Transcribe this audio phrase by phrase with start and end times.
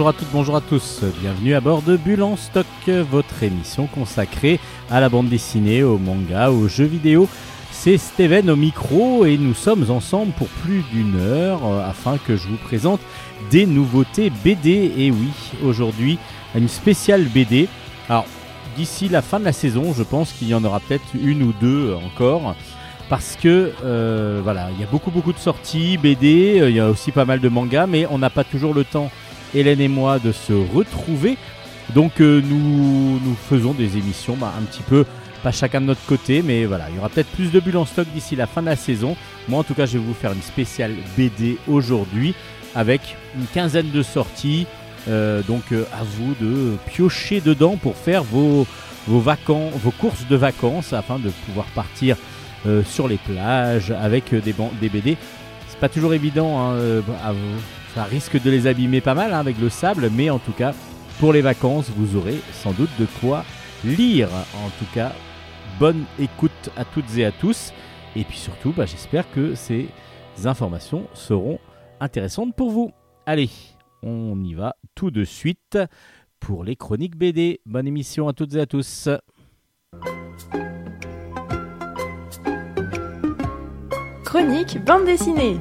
[0.00, 4.58] Bonjour à toutes, bonjour à tous, bienvenue à bord de Bulle stock, votre émission consacrée
[4.90, 7.28] à la bande dessinée, au manga, aux jeux vidéo.
[7.70, 12.34] C'est Steven au micro et nous sommes ensemble pour plus d'une heure euh, afin que
[12.34, 13.00] je vous présente
[13.50, 14.90] des nouveautés BD.
[14.96, 15.28] Et oui,
[15.62, 16.18] aujourd'hui,
[16.54, 17.68] une spéciale BD.
[18.08, 18.24] Alors,
[18.76, 21.52] d'ici la fin de la saison, je pense qu'il y en aura peut-être une ou
[21.60, 22.54] deux encore
[23.10, 26.80] parce que euh, voilà, il y a beaucoup beaucoup de sorties BD, euh, il y
[26.80, 29.10] a aussi pas mal de mangas, mais on n'a pas toujours le temps
[29.54, 31.36] Hélène et moi de se retrouver.
[31.94, 35.04] Donc euh, nous, nous faisons des émissions bah, un petit peu,
[35.42, 37.84] pas chacun de notre côté, mais voilà, il y aura peut-être plus de bulles en
[37.84, 39.16] stock d'ici la fin de la saison.
[39.48, 42.34] Moi en tout cas je vais vous faire une spéciale BD aujourd'hui
[42.74, 44.66] avec une quinzaine de sorties.
[45.08, 48.66] Euh, donc euh, à vous de piocher dedans pour faire vos,
[49.08, 52.16] vos, vos courses de vacances afin de pouvoir partir
[52.84, 55.16] sur les plages avec des, des BD.
[55.66, 56.76] C'est pas toujours évident hein,
[57.24, 60.38] à vous ça risque de les abîmer pas mal hein, avec le sable, mais en
[60.38, 60.74] tout cas,
[61.18, 63.44] pour les vacances, vous aurez sans doute de quoi
[63.84, 64.28] lire.
[64.64, 65.12] En tout cas,
[65.78, 67.72] bonne écoute à toutes et à tous.
[68.16, 69.88] Et puis surtout, bah, j'espère que ces
[70.44, 71.58] informations seront
[72.00, 72.92] intéressantes pour vous.
[73.26, 73.50] Allez,
[74.02, 75.78] on y va tout de suite
[76.38, 77.60] pour les chroniques BD.
[77.66, 79.08] Bonne émission à toutes et à tous.
[84.24, 85.58] Chronique bande dessinée.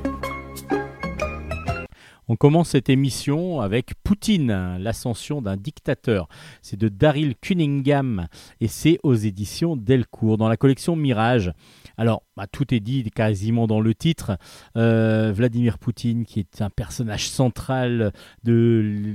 [2.31, 6.29] On commence cette émission avec Poutine, l'ascension d'un dictateur.
[6.61, 8.27] C'est de Daryl Cunningham
[8.61, 11.51] et c'est aux éditions Delcourt dans la collection Mirage.
[11.97, 14.37] Alors, bah, tout est dit quasiment dans le titre.
[14.77, 18.13] Euh, Vladimir Poutine, qui est un personnage central
[18.43, 19.09] de,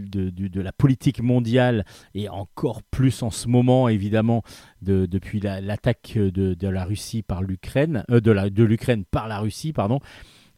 [0.57, 4.43] la politique mondiale, et encore plus en ce moment, évidemment,
[4.83, 10.01] depuis l'attaque de, la Russie par l'Ukraine, euh, de l'Ukraine par la Russie, pardon.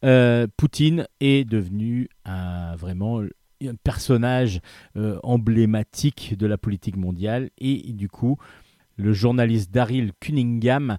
[0.05, 3.23] Euh, Poutine est devenu un, vraiment
[3.63, 4.61] un personnage
[4.97, 8.37] euh, emblématique de la politique mondiale et du coup
[8.97, 10.99] le journaliste Daryl Cunningham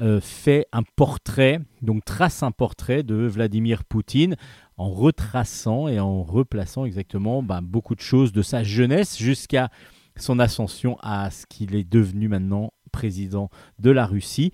[0.00, 4.36] euh, fait un portrait, donc trace un portrait de Vladimir Poutine
[4.76, 9.70] en retraçant et en replaçant exactement ben, beaucoup de choses de sa jeunesse jusqu'à
[10.16, 14.52] son ascension à ce qu'il est devenu maintenant président de la Russie.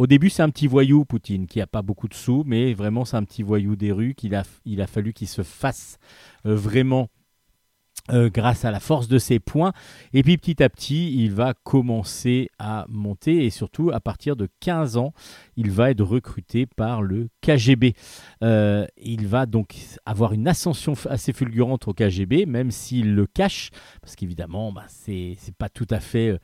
[0.00, 3.04] Au début, c'est un petit voyou, Poutine, qui n'a pas beaucoup de sous, mais vraiment,
[3.04, 5.98] c'est un petit voyou des rues qu'il a, il a fallu qu'il se fasse
[6.46, 7.10] euh, vraiment
[8.10, 9.74] euh, grâce à la force de ses points.
[10.14, 14.48] Et puis petit à petit, il va commencer à monter et surtout à partir de
[14.60, 15.12] 15 ans,
[15.56, 17.92] il va être recruté par le KGB.
[18.42, 23.68] Euh, il va donc avoir une ascension assez fulgurante au KGB, même s'il le cache,
[24.00, 26.38] parce qu'évidemment, bah, c'est pas tout à fait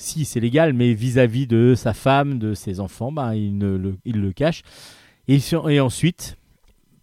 [0.00, 4.20] si c'est légal, mais vis-à-vis de sa femme, de ses enfants, ben, il, le, il
[4.20, 4.62] le cache.
[5.28, 5.38] Et,
[5.68, 6.36] et, ensuite,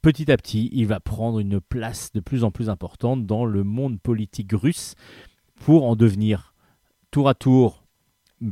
[0.02, 3.64] petit à petit, il va prendre une place de plus en plus importante dans le
[3.64, 4.96] monde politique russe
[5.64, 6.54] pour en devenir
[7.12, 7.84] tour à tour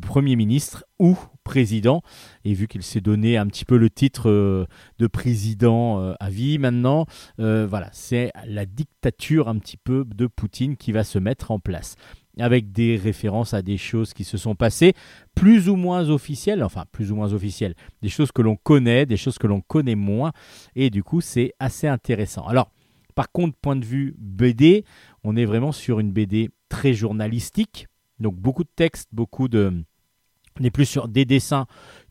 [0.02, 2.02] Premier ministre ou président.
[2.44, 4.66] Et vu qu'il s'est donné un petit peu le titre euh,
[4.98, 7.06] de président euh, à vie maintenant,
[7.40, 11.60] euh, voilà, c'est la dictature un petit peu de Poutine qui va se mettre en
[11.60, 11.96] place
[12.40, 14.94] avec des références à des choses qui se sont passées,
[15.34, 19.18] plus ou moins officielles, enfin plus ou moins officielles, des choses que l'on connaît, des
[19.18, 20.32] choses que l'on connaît moins,
[20.76, 22.46] et du coup c'est assez intéressant.
[22.48, 22.72] Alors,
[23.16, 24.84] par contre, point de vue BD,
[25.24, 27.88] on est vraiment sur une BD très journalistique,
[28.20, 29.84] donc beaucoup de textes, beaucoup de...
[30.60, 31.66] On est plus sur des dessins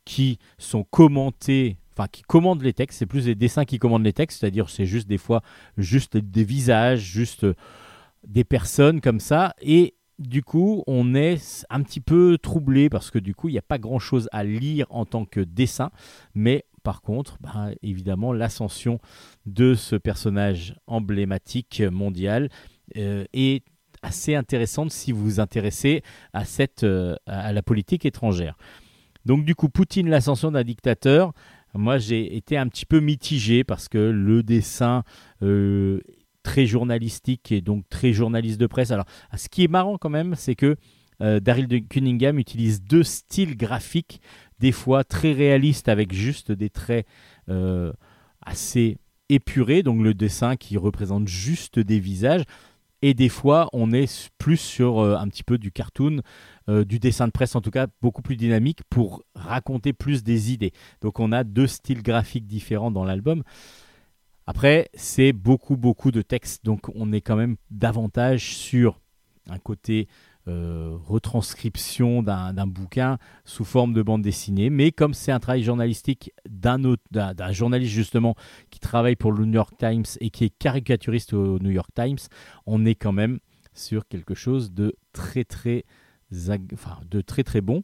[0.05, 4.12] qui sont commentés enfin qui commandent les textes, c'est plus des dessins qui commandent les
[4.12, 5.43] textes, c'est-à-dire c'est juste des fois
[5.79, 7.47] juste des visages, juste
[8.26, 13.19] des personnes comme ça, et du coup, on est un petit peu troublé parce que
[13.19, 15.90] du coup, il n'y a pas grand-chose à lire en tant que dessin,
[16.34, 19.00] mais par contre, bah, évidemment, l'ascension
[19.46, 22.50] de ce personnage emblématique mondial
[22.96, 23.64] euh, est
[24.02, 26.02] assez intéressante si vous vous intéressez
[26.82, 28.56] euh, à la politique étrangère.
[29.25, 31.32] Donc du coup, Poutine, l'ascension d'un dictateur,
[31.72, 35.02] moi j'ai été un petit peu mitigé parce que le dessin
[35.43, 36.00] euh,
[36.44, 38.93] très journalistique et donc très journaliste de presse.
[38.93, 39.06] Alors,
[39.37, 40.76] ce qui est marrant quand même, c'est que
[41.20, 44.20] euh, Daryl Cunningham utilise deux styles graphiques,
[44.61, 47.06] des fois très réalistes avec juste des traits
[47.49, 47.93] euh,
[48.43, 48.99] assez
[49.29, 52.44] épurés, donc le dessin qui représente juste des visages.
[53.02, 56.20] Et des fois, on est plus sur euh, un petit peu du cartoon,
[56.67, 60.73] du dessin de presse en tout cas, beaucoup plus dynamique pour raconter plus des idées.
[61.02, 63.43] Donc on a deux styles graphiques différents dans l'album.
[64.46, 69.00] Après, c'est beaucoup, beaucoup de texte, donc on est quand même davantage sur
[69.49, 70.08] un côté
[70.46, 74.69] retranscription d'un bouquin sous forme de bande dessinée.
[74.69, 76.96] Mais comme c'est un travail journalistique d'un
[77.50, 78.35] journaliste justement
[78.70, 82.19] qui travaille pour le New York Times et qui est caricaturiste au New York Times,
[82.67, 83.38] on est quand même
[83.73, 85.85] sur quelque chose de très très,
[86.75, 87.82] enfin, de très, très bon.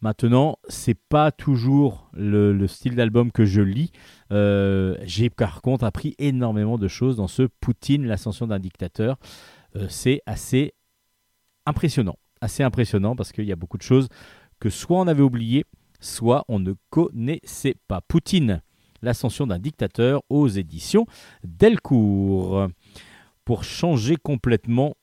[0.00, 3.90] Maintenant, c'est pas toujours le, style d'album que je lis.
[4.30, 9.16] Euh, j'ai par contre appris énormément de choses dans ce Poutine, l'ascension d'un dictateur.
[9.74, 10.72] Euh, c'est assez
[11.66, 14.08] impressionnant, assez impressionnant parce qu'il y a beaucoup de choses
[14.60, 15.64] que soit on avait oubliées,
[16.00, 18.00] soit on ne connaissait pas.
[18.00, 18.62] Poutine,
[19.02, 21.06] l'ascension d'un dictateur aux éditions
[21.42, 22.68] Delcourt.
[23.44, 24.94] Pour changer complètement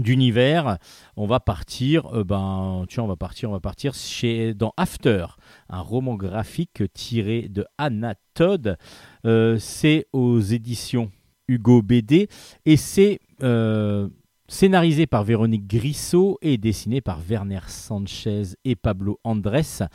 [0.00, 0.78] d'univers,
[1.16, 5.26] on va partir, euh, ben, tiens, on va partir, on va partir chez dans After,
[5.68, 8.76] un roman graphique tiré de Anna Todd.
[9.24, 11.10] Euh, c'est aux éditions
[11.48, 12.28] Hugo BD
[12.64, 14.08] et c'est euh,
[14.48, 19.86] scénarisé par Véronique Grissot et dessiné par Werner Sanchez et Pablo Andrés.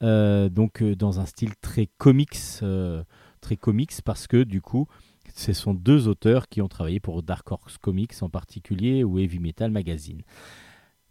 [0.00, 2.38] donc dans un style très comics,
[3.40, 4.86] très comics parce que du coup
[5.40, 9.38] ce sont deux auteurs qui ont travaillé pour Dark Horse Comics en particulier ou Heavy
[9.38, 10.22] Metal Magazine.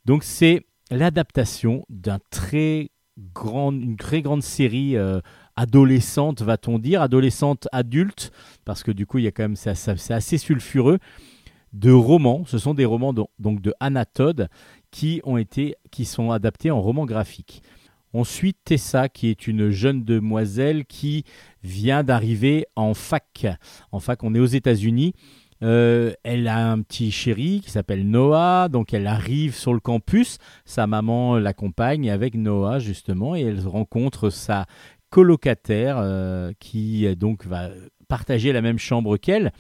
[0.05, 5.19] Donc c'est l'adaptation d'un très grande série euh,
[5.55, 8.31] adolescente, va-t-on dire, adolescente adulte,
[8.65, 10.99] parce que du coup il y a quand même c'est assez sulfureux
[11.73, 12.43] de romans.
[12.45, 14.05] Ce sont des romans donc de Anna
[14.91, 17.63] qui ont été qui sont adaptés en romans graphiques.
[18.13, 21.25] On suit Tessa, qui est une jeune demoiselle qui
[21.63, 23.45] vient d'arriver en fac.
[23.91, 25.13] En fac, on est aux États-Unis.
[25.61, 30.37] Euh, elle a un petit chéri qui s'appelle Noah, donc elle arrive sur le campus.
[30.65, 34.65] Sa maman l'accompagne avec Noah justement et elle rencontre sa
[35.09, 37.69] colocataire euh, qui donc va
[38.07, 39.51] partager la même chambre qu'elle.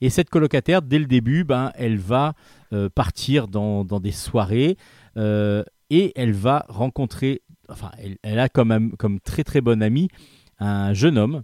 [0.00, 2.34] Et cette colocataire, dès le début, ben, elle va
[2.72, 4.76] euh, partir dans, dans, des soirées
[5.90, 7.90] et elle va rencontrer enfin,
[8.22, 10.08] elle, a comme, très très bon ami
[10.58, 11.42] un jeune homme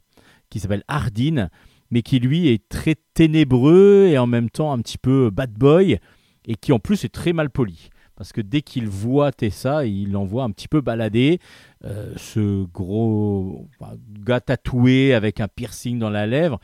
[0.48, 1.48] qui s'appelle Hardin,
[1.90, 5.98] mais qui lui est très ténébreux et en même temps un petit peu bad boy,
[6.46, 7.90] et qui en plus est très mal poli.
[8.16, 11.38] Parce que dès qu'il voit Tessa, il l'envoie un petit peu balader.
[11.86, 13.66] Euh, ce gros
[14.10, 16.60] gars tatoué avec un piercing dans la lèvre.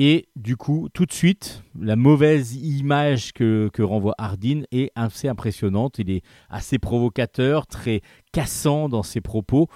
[0.00, 5.98] Et du coup, tout de suite, la mauvaise image que, renvoie Hardin est assez impressionnante.
[5.98, 8.02] Il est assez provocateur, très
[8.32, 9.66] cassant dans ses propos,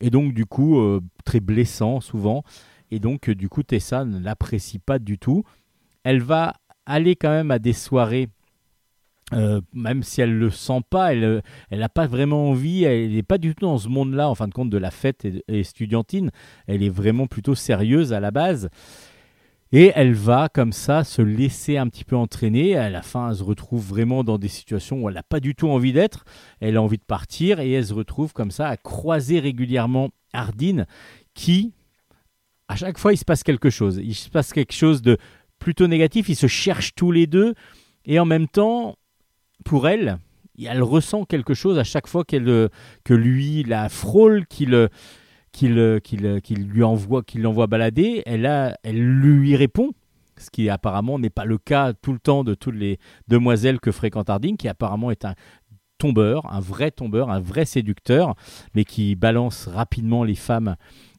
[0.00, 2.42] et donc du coup euh, très blessant souvent.
[2.90, 5.44] Et donc euh, du coup, Tessa ne l'apprécie pas du tout.
[6.02, 6.54] Elle va
[6.84, 8.28] aller quand même à des soirées
[9.34, 13.36] euh, même si elle le sent pas, elle n'a pas vraiment envie, elle n'est pas
[13.36, 16.30] du tout dans ce monde-là, en fin de compte, de la fête et, et, estudiantine.
[16.66, 18.70] Elle est vraiment plutôt sérieuse à la base.
[19.70, 22.76] Et elle va comme ça se laisser un petit peu entraîner.
[22.76, 25.54] À la fin, elle se retrouve vraiment dans des situations où elle n'a pas du
[25.54, 26.24] tout envie d'être.
[26.60, 30.86] Elle a envie de partir et elle se retrouve comme ça à croiser régulièrement Ardine
[31.34, 31.72] qui,
[32.68, 34.00] à chaque fois, il se passe quelque chose.
[34.02, 35.18] Il se passe quelque chose de
[35.58, 36.30] plutôt négatif.
[36.30, 37.54] Ils se cherchent tous les deux
[38.06, 38.96] et en même temps,
[39.64, 40.18] pour elle,
[40.66, 42.70] elle ressent quelque chose à chaque fois qu'elle
[43.04, 44.88] que lui la frôle, qu'il
[45.52, 46.00] qu'il
[46.68, 49.92] lui envoie, qu'il l'envoie balader, elle, a, elle lui répond,
[50.36, 53.90] ce qui apparemment n'est pas le cas tout le temps de toutes les demoiselles que
[53.90, 55.34] fréquente Harding, qui apparemment est un
[55.98, 58.34] tombeur, un vrai tombeur, un vrai séducteur,
[58.74, 60.76] mais qui balance rapidement les femmes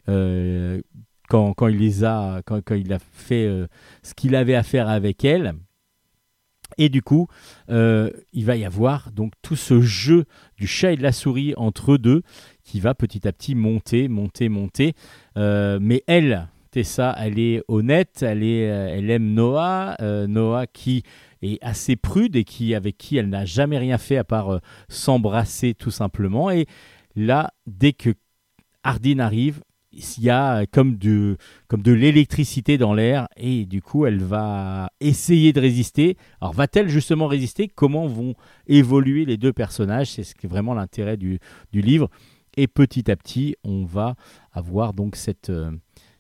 [0.08, 0.82] euh,
[1.28, 3.68] quand, quand, il les a, quand, quand il a fait euh,
[4.04, 5.54] ce qu'il avait à faire avec elles.
[6.78, 7.28] Et du coup,
[7.70, 10.26] euh, il va y avoir donc tout ce jeu
[10.58, 12.22] du chat et de la souris entre eux deux
[12.70, 14.94] qui va petit à petit monter, monter, monter.
[15.38, 20.68] Euh, mais elle, Tessa, elle est honnête, elle, est, euh, elle aime Noah, euh, Noah
[20.68, 21.02] qui
[21.42, 25.74] est assez prude et qui, avec qui elle n'a jamais rien fait à part s'embrasser
[25.74, 26.52] tout simplement.
[26.52, 26.68] Et
[27.16, 28.12] là, dès que
[28.84, 29.62] Hardin arrive,
[29.92, 34.92] il y a comme de, comme de l'électricité dans l'air et du coup elle va
[35.00, 36.18] essayer de résister.
[36.40, 37.68] Alors va-t-elle justement résister?
[37.68, 38.36] Comment vont
[38.68, 40.12] évoluer les deux personnages?
[40.12, 41.40] C'est ce qui est vraiment l'intérêt du,
[41.72, 42.12] du livre.
[42.60, 44.16] Et petit à petit, on va
[44.52, 45.72] avoir donc cette, euh,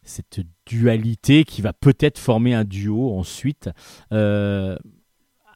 [0.03, 3.69] cette dualité qui va peut-être former un duo ensuite.
[4.13, 4.77] Euh,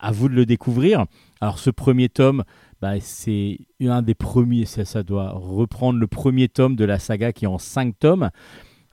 [0.02, 1.06] à vous de le découvrir.
[1.40, 2.44] Alors ce premier tome,
[2.82, 7.32] bah, c'est un des premiers, ça, ça, doit reprendre le premier tome de la saga
[7.32, 8.30] qui est en cinq tomes.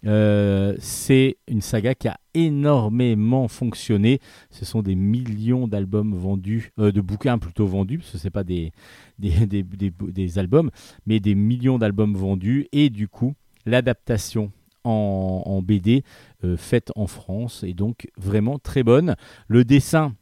[0.06, 4.20] Euh, c'est une saga qui a énormément fonctionné.
[4.50, 8.30] Ce sont des millions d'albums vendus, euh, de bouquins plutôt vendus, parce que ce n'est
[8.30, 8.44] pas
[9.18, 10.70] des albums,
[11.06, 12.66] mais des millions d'albums vendus.
[12.72, 13.34] Et du coup,
[13.66, 14.52] l'adaptation
[14.84, 16.04] en, BD
[16.42, 19.16] euh, faite en France est donc vraiment très bonne.
[19.46, 20.14] Le dessin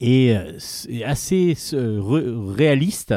[0.00, 3.14] et c'est assez réaliste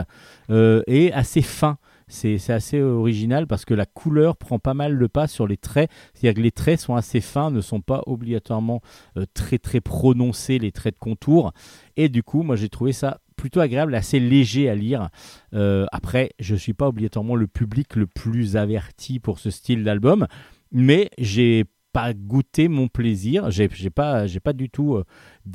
[0.50, 1.78] et assez fin.
[2.12, 5.90] C'est assez original parce que la couleur prend pas mal le pas sur les traits.
[6.14, 8.82] C'est-à-dire que les traits sont assez fins, ne sont pas obligatoirement
[9.34, 11.54] très très prononcés, les traits de contour.
[11.98, 15.10] Et du coup, moi j'ai trouvé ça plutôt agréable, assez léger à lire.
[15.56, 19.84] Euh, après, je ne suis pas obligatoirement le public le plus averti pour ce style
[19.84, 20.28] d'album,
[20.72, 23.52] mais j'ai pas goûté mon plaisir.
[23.52, 25.04] J'ai, pas, du tout euh,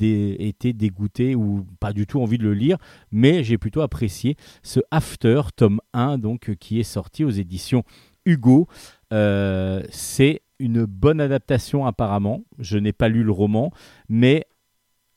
[0.01, 2.77] été dégoûté ou pas du tout envie de le lire,
[3.11, 7.83] mais j'ai plutôt apprécié ce After tome 1 donc qui est sorti aux éditions
[8.25, 8.67] Hugo.
[9.13, 12.43] Euh, c'est une bonne adaptation apparemment.
[12.59, 13.71] Je n'ai pas lu le roman,
[14.09, 14.45] mais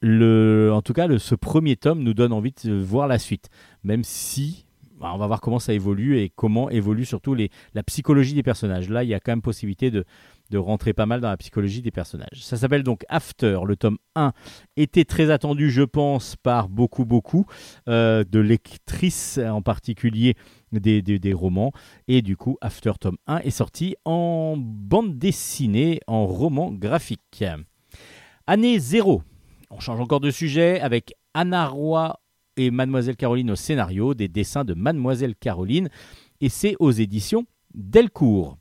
[0.01, 3.51] le, en tout cas, ce premier tome nous donne envie de voir la suite,
[3.85, 4.65] même si
[4.99, 8.43] bah, on va voir comment ça évolue et comment évolue surtout les, la psychologie des
[8.43, 8.89] personnages.
[8.89, 10.05] Là, il y a quand même possibilité de,
[10.51, 12.43] de rentrer pas mal dans la psychologie des personnages.
[12.43, 14.33] Ça s'appelle donc After, le tome 1
[14.77, 17.47] était très attendu, je pense, par beaucoup, beaucoup
[17.89, 20.35] euh, de lectrices en particulier
[20.73, 21.73] des, des, des, romans.
[22.09, 27.45] Et du coup, After tome 1 est sorti en bande dessinée, en roman graphique.
[28.47, 29.23] Année 0,
[29.71, 32.19] on change encore de sujet avec Anna Roy
[32.57, 35.89] et Mademoiselle Caroline au scénario, des dessins de Mademoiselle Caroline,
[36.41, 38.59] et c'est aux éditions Delcourt.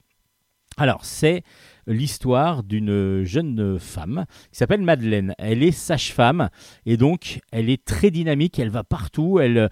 [0.77, 1.43] Alors, c'est
[1.89, 5.33] l'histoire d'une jeune femme qui s'appelle Madeleine.
[5.37, 6.49] Elle est sage-femme
[6.85, 9.69] et donc elle est très dynamique, elle va partout, elle,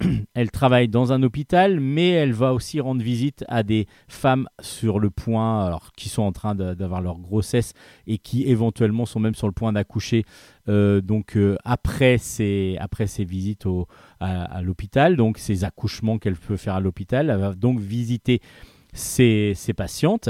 [0.34, 4.98] elle travaille dans un hôpital, mais elle va aussi rendre visite à des femmes sur
[4.98, 7.72] le point, alors, qui sont en train d'avoir leur grossesse
[8.06, 10.24] et qui éventuellement sont même sur le point d'accoucher.
[10.68, 13.66] Euh, donc euh, après, ces, après visites
[14.20, 18.40] à, l'hôpital, donc ces accouchements qu'elle peut faire à l'hôpital, elle va donc visiter
[18.92, 20.28] ses, patientes.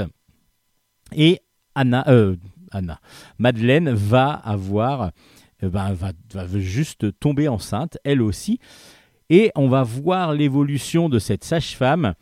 [1.15, 1.39] Et
[1.75, 2.35] Anna, euh,
[2.71, 2.99] Anna,
[3.37, 5.11] Madeleine va avoir,
[5.61, 8.59] ben, va, va juste tomber enceinte, elle aussi.
[9.29, 12.15] Et on va voir l'évolution de cette sage-femme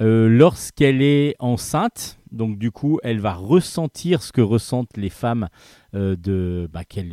[0.00, 2.18] euh, lorsqu'elle est enceinte.
[2.30, 5.48] Donc du coup, elle va ressentir ce que ressentent les femmes
[5.94, 7.10] euh, de, bah, qu'elle,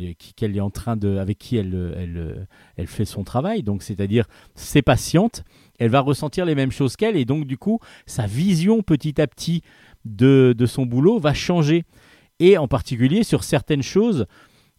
[0.56, 2.46] est en train de, avec qui elle, elle,
[2.76, 3.62] elle fait son travail.
[3.62, 5.44] Donc c'est-à-dire ses patientes.
[5.78, 9.26] Elle va ressentir les mêmes choses qu'elle et donc du coup, sa vision petit à
[9.26, 9.62] petit
[10.06, 11.84] de, son boulot va changer.
[12.38, 14.26] Et en particulier sur certaines choses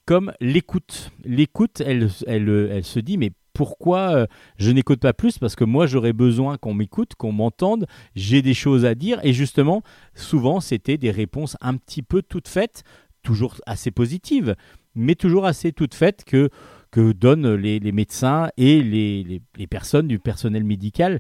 [0.06, 1.12] comme l'écoute.
[1.26, 5.40] L'écoute, elle, elle, elle se dit mais pourquoi euh, je n'écoute pas plus?
[5.40, 9.20] Parce que moi, j'aurais besoin qu'on m'écoute, qu'on m'entende, j'ai des choses à dire.
[9.24, 9.82] Et justement,
[10.14, 12.84] souvent, c'était des réponses un petit peu toutes faites,
[13.24, 14.56] toujours assez positives,
[14.94, 16.52] mais toujours assez toutes faites que,
[16.92, 21.20] que donnent les, médecins et les, les, personnes du personnel médical.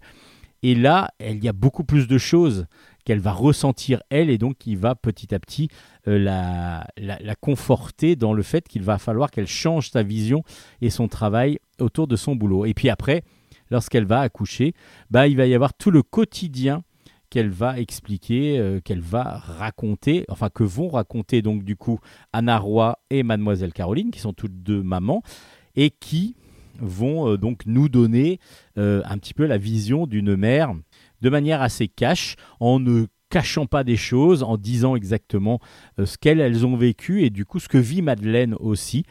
[0.62, 2.68] Et là, il y a beaucoup plus de choses
[3.08, 5.70] qu'elle va ressentir elle et donc qui va petit à petit
[6.10, 10.44] euh, la, conforter dans le fait qu'il va falloir qu'elle change sa vision
[10.82, 12.66] et son travail autour de son boulot.
[12.66, 13.24] Et puis après,
[13.72, 14.74] lorsqu'elle va accoucher,
[15.10, 16.84] bah, il va y avoir tout le quotidien
[17.30, 22.02] qu'elle va expliquer, euh, qu'elle va raconter, enfin que vont raconter donc du coup
[22.34, 25.24] Anna Roy et Mademoiselle Caroline, qui sont toutes deux mamans,
[25.78, 26.36] et qui
[26.82, 28.42] vont euh, donc nous donner
[28.76, 30.76] un petit peu la vision d'une mère
[31.22, 35.60] de manière assez cash, en ne cachant pas des choses, en disant exactement
[36.00, 39.04] euh, ce qu'elles ont vécu et du coup ce que vit Madeleine aussi.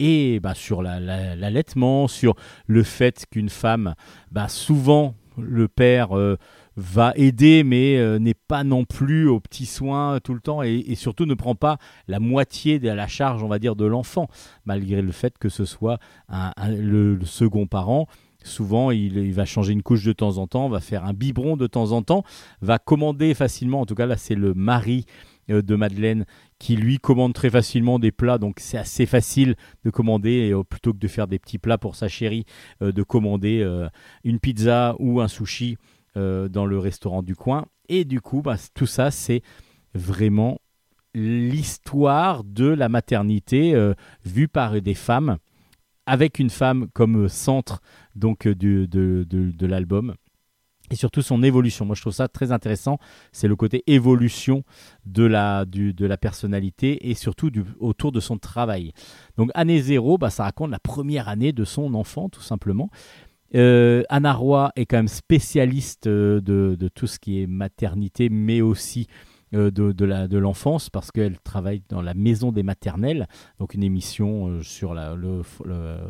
[0.00, 2.36] Et bah, sur l'allaitement, sur
[2.68, 3.94] le fait qu'une femme,
[4.30, 6.36] bah, souvent le père euh,
[6.76, 10.94] va aider, mais euh, n'est pas non plus aux petits soins tout le temps et,
[10.94, 14.28] surtout ne prend pas la moitié de la charge, on va dire, de l'enfant,
[14.66, 15.98] malgré le fait que ce soit
[16.68, 18.06] le, second parent
[18.48, 21.66] Souvent, il, va changer une couche de temps en temps, va faire un biberon de
[21.66, 22.24] temps en temps,
[22.60, 25.04] va commander facilement, en tout cas là c'est le mari
[25.50, 26.24] euh, de Madeleine
[26.58, 30.92] qui lui commande très facilement des plats, donc c'est assez facile de commander, euh, plutôt
[30.92, 32.44] que de faire des petits plats pour sa chérie,
[32.82, 33.38] euh, de commander
[34.24, 35.76] une pizza ou un sushi
[36.16, 37.66] dans le restaurant du coin.
[37.88, 39.42] Et du coup, bah, tout ça, c'est
[39.94, 40.58] vraiment
[41.14, 43.74] l'histoire de la maternité
[44.24, 45.38] vue par des femmes
[46.08, 47.80] avec une femme comme centre
[48.16, 50.14] donc euh, de, de, l'album
[50.90, 51.84] et surtout son évolution.
[51.84, 52.98] Moi, je trouve ça très intéressant.
[53.30, 54.64] C'est le côté évolution
[55.04, 58.92] de la, de la personnalité et surtout du, autour de son travail.
[59.36, 62.88] Donc, année zéro, bah, ça raconte la première année de son enfant, tout simplement.
[63.54, 68.28] Euh, Anna Roy est quand même spécialiste euh, de, de, tout ce qui est maternité,
[68.30, 69.08] mais aussi
[69.52, 73.28] de, de l'enfance parce qu'elle travaille dans la maison des maternelles,
[73.58, 75.42] donc une émission euh, sur la, le,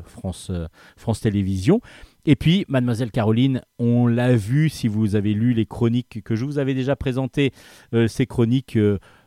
[0.05, 0.67] France, euh,
[0.97, 1.81] France Télévisions.
[2.27, 6.45] Et puis, Mademoiselle Caroline, on l'a vu si vous avez lu les chroniques que je
[6.45, 7.53] vous avais déjà présentées,
[8.07, 8.79] ces chroniques,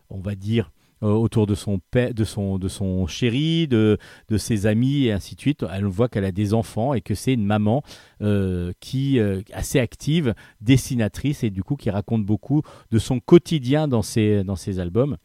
[0.09, 3.97] on va dire, euh, autour de son, de son, de son chéri, de,
[4.29, 5.65] de ses amis et ainsi de suite.
[5.71, 7.83] Elle voit qu'elle a des enfants et que c'est une maman
[8.21, 13.87] euh, qui euh, assez active, dessinatrice et du coup qui raconte beaucoup de son quotidien
[13.87, 15.17] dans ses, dans ses albums.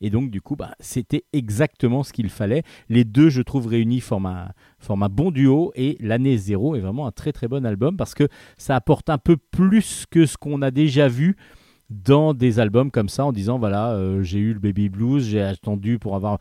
[0.00, 2.62] Et donc, du coup, bah, c'était exactement ce qu'il fallait.
[2.88, 4.48] Les deux, je trouve, réunis forment un,
[4.78, 5.72] forment un bon duo.
[5.76, 9.18] Et L'année zéro est vraiment un très très bon album parce que ça apporte un
[9.18, 11.36] peu plus que ce qu'on a déjà vu
[12.02, 15.40] dans des albums comme ça en disant voilà, euh, j'ai eu le baby blues, j'ai
[15.40, 16.38] attendu pour avoir.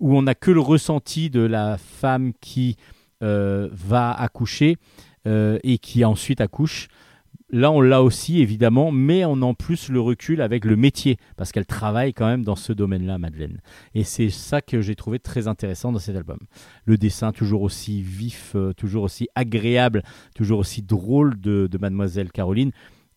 [0.00, 2.76] où on n'a que le ressenti de la femme qui
[3.22, 4.76] euh, va accoucher
[5.26, 6.88] euh, et qui ensuite accouche.
[7.54, 11.18] Là, on l'a aussi, évidemment, mais on a en plus le recul avec le métier,
[11.36, 13.60] parce qu'elle travaille quand même dans ce domaine-là, Madeleine.
[13.94, 16.38] Et c'est ça que j'ai trouvé très intéressant dans cet album.
[16.86, 20.02] Le dessin, toujours aussi vif, toujours aussi agréable,
[20.34, 22.72] toujours aussi drôle de, de Mademoiselle Caroline.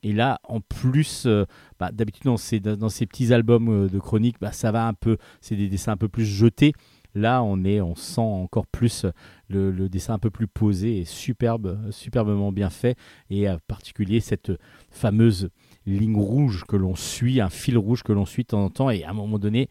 [0.05, 1.45] Et là, en plus, euh,
[1.79, 2.59] bah, d'habitude dans ces,
[3.07, 6.07] petits albums euh, de chronique, bah, ça va un peu, c'est des dessins un peu
[6.07, 6.73] plus jetés.
[7.15, 9.07] Là, on est, on sent encore plus
[9.49, 12.97] le, dessin un peu plus posé et superbe, superbement bien fait,
[13.31, 14.51] et en particulier cette
[14.91, 15.49] fameuse
[15.87, 18.89] ligne rouge que l'on suit, un fil rouge que l'on suit de temps en temps,
[18.91, 19.69] et à un moment donné,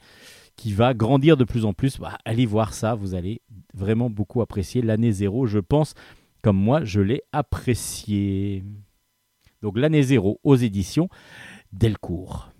[0.56, 2.00] qui va grandir de plus en plus.
[2.00, 3.40] Bah, allez voir ça, vous allez
[3.72, 5.94] vraiment beaucoup apprécier l'année zéro, je pense,
[6.42, 8.64] comme moi, je l'ai apprécié.
[9.64, 11.09] Donc l'année zéro aux éditions
[11.73, 12.50] Delcourt.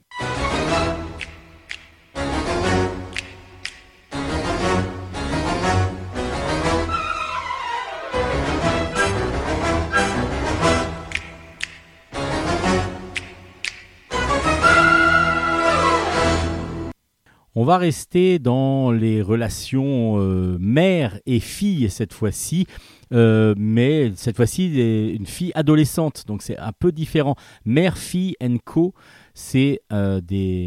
[17.57, 22.66] On va rester dans les relations euh, mère et fille cette fois-ci,
[23.14, 27.37] euh, mais cette fois-ci une fille adolescente, donc c'est un peu différent.
[27.64, 28.94] Mère, fille co,
[29.35, 30.20] c'est euh,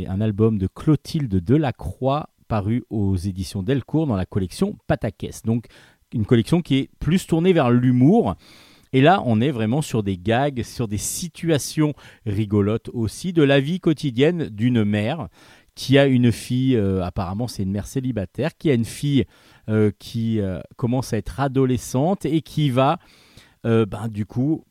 [0.08, 5.44] un album de Clotilde Delacroix paru aux éditions Delcourt dans la collection Pataquès.
[5.44, 5.66] Donc
[6.14, 8.36] une collection qui est plus tournée vers l'humour.
[8.94, 11.94] Et là, on est vraiment sur des gags, sur des situations
[12.26, 15.28] rigolotes aussi de la vie quotidienne d'une mère
[15.78, 19.26] qui a une fille, euh, apparemment c'est une mère célibataire, qui a une fille
[19.70, 23.00] euh, qui euh, commence à être adolescente et qui va,
[23.64, 24.64] ben, du coup,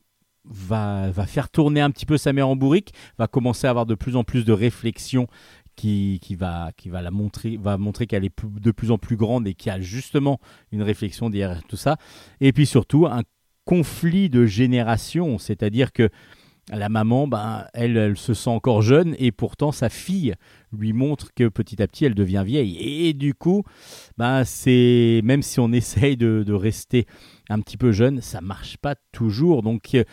[0.44, 3.84] va, va faire tourner un petit peu sa mère en bourrique, va commencer à avoir
[3.84, 5.26] de plus en plus de réflexions
[5.74, 9.16] qui, qui, va, qui va la montrer, va montrer qu'elle est de plus en plus
[9.16, 10.40] grande et qui a justement
[10.72, 11.98] une réflexion derrière tout ça.
[12.40, 13.22] Et puis surtout un
[13.66, 16.08] conflit de génération, c'est-à-dire que
[16.72, 20.34] la maman, ben, elle, elle se sent encore jeune et pourtant sa fille
[20.72, 22.76] lui montre que petit à petit elle devient vieille.
[22.80, 23.62] Et du coup,
[24.18, 27.06] ben, c'est même si on essaye de, rester
[27.48, 29.62] un petit peu jeune, ça marche pas toujours.
[29.62, 30.04] Donc euh,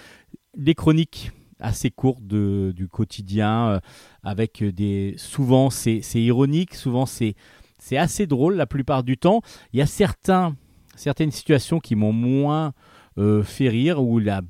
[0.56, 3.80] les chroniques assez courtes du quotidien, euh,
[4.22, 7.36] avec des souvent c'est ironique, souvent c'est
[7.80, 9.42] c'est assez drôle la plupart du temps.
[9.72, 10.56] Il y a certains
[10.96, 12.74] certaines situations qui m'ont moins
[13.18, 14.42] euh, fait rire où la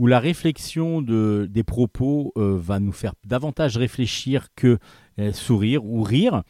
[0.00, 4.78] où la réflexion de, des propos euh, va nous faire davantage réfléchir que
[5.18, 6.42] euh, sourire ou rire.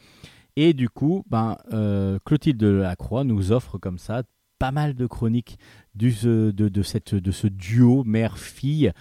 [0.55, 4.23] Et du coup, ben, euh, Clotilde Lacroix nous offre comme ça
[4.57, 5.59] pas mal de chroniques
[5.95, 8.93] du, de, de ce duo mère-fille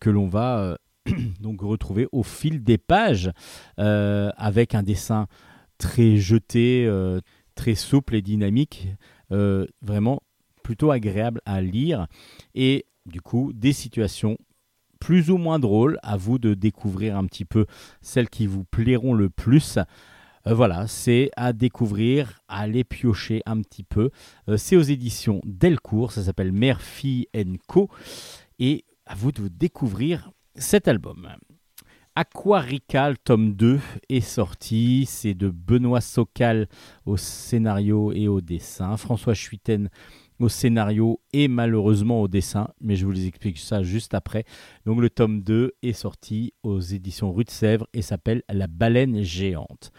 [0.00, 0.78] que l'on va
[1.40, 3.30] donc retrouver au fil des pages
[3.76, 5.26] avec un dessin
[5.76, 6.90] très jeté,
[7.54, 8.88] très souple et dynamique,
[9.82, 10.22] vraiment
[10.64, 12.08] plutôt agréable à lire.
[12.56, 14.36] Et du coup des situations
[15.04, 15.98] plus ou moins drôles.
[16.02, 17.66] À vous de découvrir un petit peu
[18.00, 19.78] celles qui vous plairont le plus.
[20.46, 24.10] Euh, voilà, c'est à découvrir, à aller piocher un petit peu.
[24.48, 27.26] Euh, c'est aux éditions Delcourt, ça s'appelle Mère, Fille
[27.68, 27.90] Co.
[28.58, 31.28] Et à vous de découvrir cet album.
[32.16, 36.68] Aquarical tome 2 est sorti, c'est de Benoît Socal
[37.06, 39.90] au scénario et au dessin, François Chuiten
[40.44, 44.44] au scénario et malheureusement au dessin, mais je vous les explique ça juste après.
[44.84, 49.22] Donc le tome 2 est sorti aux éditions Rue de Sèvres et s'appelle La baleine
[49.22, 49.90] géante.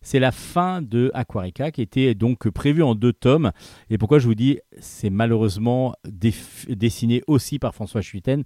[0.00, 3.50] C'est la fin de Aquarica qui était donc prévue en deux tomes.
[3.90, 8.44] Et pourquoi je vous dis c'est malheureusement dessiné aussi par François Schuiten,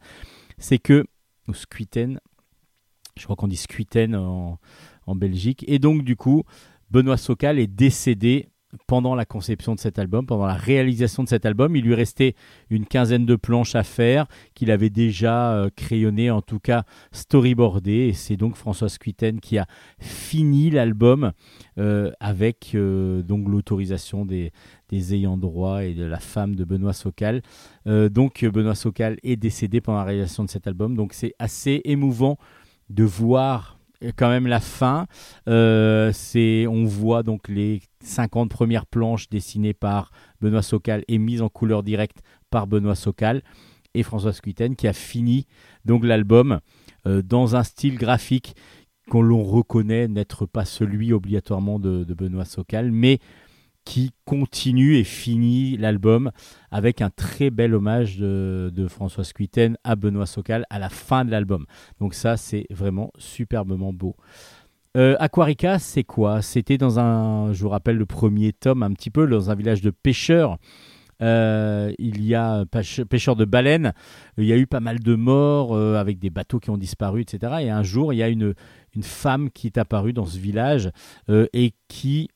[0.59, 1.04] c'est que,
[1.46, 2.18] ou Scuiten,
[3.16, 4.59] je crois qu'on dit Scuiten en,
[5.07, 6.42] en Belgique, et donc du coup,
[6.90, 8.48] Benoît Socal est décédé
[8.87, 11.76] pendant la conception de cet album, pendant la réalisation de cet album.
[11.76, 12.34] Il lui restait
[12.70, 17.92] une quinzaine de planches à faire qu'il avait déjà euh, crayonné, en tout cas storyboardé.
[17.92, 19.66] Et c'est donc François Squitten qui a
[19.98, 21.32] fini l'album
[21.78, 24.52] euh, avec euh, donc l'autorisation des,
[24.88, 27.42] des, ayants droit et de la femme de Benoît Socal.
[27.87, 30.96] donc Benoît Socal est décédé pendant la réalisation de cet album.
[30.96, 32.38] Donc c'est assez émouvant
[32.90, 33.78] de voir
[34.16, 35.06] quand même la fin.
[35.48, 36.12] Euh,
[36.68, 41.82] on voit donc les 50 premières planches dessinées par Benoît Socal et mises en couleur
[41.82, 42.18] directe
[42.50, 43.42] par Benoît Socal
[43.94, 45.46] et François Squitten qui a fini
[45.84, 46.60] donc l'album
[47.06, 48.54] euh, dans un style graphique
[49.10, 53.18] qu'on l'on reconnaît n'être pas celui obligatoirement de, de Benoît Socal, mais
[53.85, 56.31] qui continue et finit l'album
[56.70, 61.31] avec un très bel hommage de, François Squitten à Benoît Socal à la fin de
[61.31, 61.66] l'album.
[62.01, 64.16] Donc ça, c'est vraiment superbement beau.
[64.97, 66.40] Euh, Aquarica, c'est quoi?
[66.40, 69.81] C'était dans un, je vous rappelle le premier tome, un petit peu dans un village
[69.81, 70.59] de pêcheurs.
[71.23, 72.64] Euh, il y a
[73.09, 73.92] pêcheurs de baleines.
[74.38, 77.23] Il y a eu pas mal de morts euh, avec des bateaux qui ont disparu,
[77.23, 77.55] etc.
[77.61, 78.55] Et un jour, il y a une
[79.03, 80.90] femme qui est apparue dans ce village
[81.29, 82.29] et qui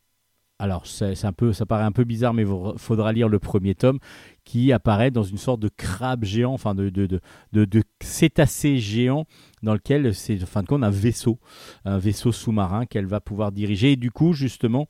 [0.58, 3.74] alors c'est un peu, ça paraît un peu bizarre, mais il faudra lire le premier
[3.74, 3.98] tome,
[4.44, 7.20] qui apparaît dans une sorte de crabe géant, enfin de, de, de,
[7.64, 9.26] de, cétacé géant,
[9.62, 11.38] dans lequel c'est en fin de compte un vaisseau,
[11.84, 13.92] un vaisseau sous-marin qu'elle va pouvoir diriger.
[13.92, 14.88] Et du coup, justement,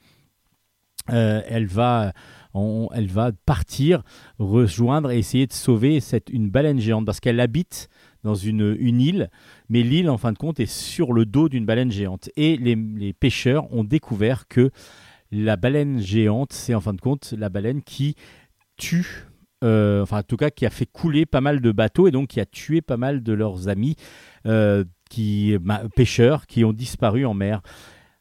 [1.11, 2.13] euh, elle, va,
[2.95, 4.03] elle va partir,
[4.39, 7.89] rejoindre et essayer de sauver cette, une baleine géante, parce qu'elle habite
[8.25, 9.31] dans une, une île,
[9.69, 12.31] mais l'île, en fin de compte, est sur le dos d'une baleine géante.
[12.37, 14.71] Et les, les pêcheurs ont découvert que
[15.31, 18.15] la baleine géante, c'est en fin de compte la baleine qui
[18.77, 19.27] tue,
[19.65, 22.29] euh, enfin en tout cas qui a fait couler pas mal de bateaux et donc
[22.29, 23.97] qui a tué pas mal de leurs amis
[24.47, 25.57] euh, qui,
[25.97, 27.61] pêcheurs qui ont disparu en mer.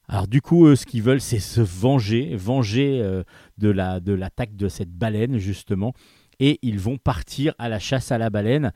[0.10, 3.24] Alors du coup, ce qu'ils veulent, c'est se venger, venger euh,
[3.58, 5.94] de la de l'attaque de cette baleine justement,
[6.40, 8.72] et ils vont partir à la chasse à la baleine.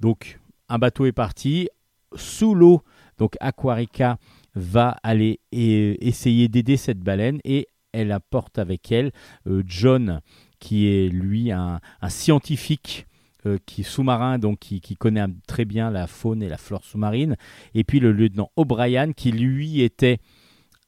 [0.00, 1.68] Donc un bateau est parti
[2.16, 2.82] sous l'eau.
[3.18, 4.18] Donc Aquarica
[4.54, 9.12] va aller et essayer d'aider cette baleine et elle apporte avec elle
[9.46, 10.20] euh, John,
[10.58, 13.06] qui est lui un, scientifique
[13.46, 17.36] euh, qui sous-marin, donc qui, connaît très bien la faune et la flore sous-marine,
[17.74, 20.18] et puis le lieutenant O'Brien, qui lui était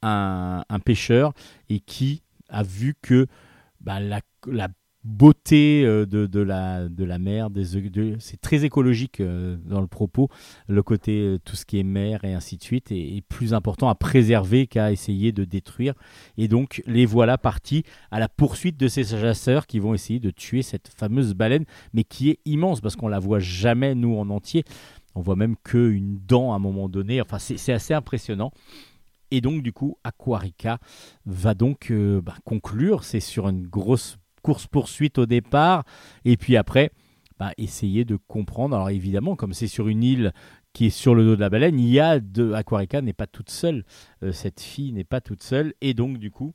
[0.03, 1.33] un, pêcheur
[1.69, 3.27] et qui a vu que
[3.81, 4.69] bah, la, la
[5.07, 7.49] beauté euh, de, de, la, de la mer,
[8.19, 10.29] c'est très écologique euh, dans le propos,
[10.66, 13.88] le côté euh, tout ce qui est mer et ainsi de suite est, plus important
[13.88, 15.95] à préserver qu'à essayer de détruire.
[16.37, 20.31] Et donc les voilà partis à la poursuite de ces chasseurs qui vont essayer de
[20.31, 24.29] tuer cette fameuse baleine, mais qui est immense parce qu'on la voit jamais nous en
[24.31, 24.64] entier.
[25.14, 27.21] On voit même qu'une dent à un moment donné.
[27.21, 28.53] Enfin, c'est assez impressionnant.
[29.31, 30.79] Et donc, du coup, Aquarica
[31.25, 33.03] va donc bah, conclure.
[33.03, 35.82] C'est sur une grosse course-poursuite au départ,
[36.24, 36.92] et puis après,
[37.40, 38.76] bah, essayer de comprendre.
[38.76, 40.32] Alors évidemment, comme c'est sur une île
[40.72, 43.26] qui est sur le dos de la baleine, il y a de Aquarica n'est pas
[43.26, 43.85] toute seule,
[44.22, 46.54] euh, cette fille n'est pas toute seule, et donc du coup,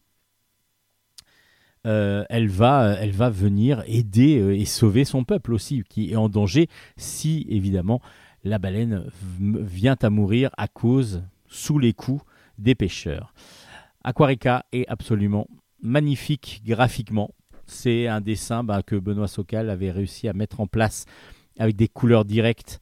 [1.86, 6.15] euh, elle, va, elle va venir aider euh, et sauver son peuple aussi, qui est
[6.15, 7.99] en danger si évidemment
[8.45, 9.04] la baleine
[9.39, 12.23] vient à mourir à cause, sous les coups
[12.58, 13.34] des pêcheurs.
[14.04, 15.47] Aquarica est absolument
[15.82, 17.32] magnifique graphiquement.
[17.65, 21.06] C'est un dessin bah, que Benoît Socal avait réussi à mettre en place
[21.58, 22.80] avec des couleurs directes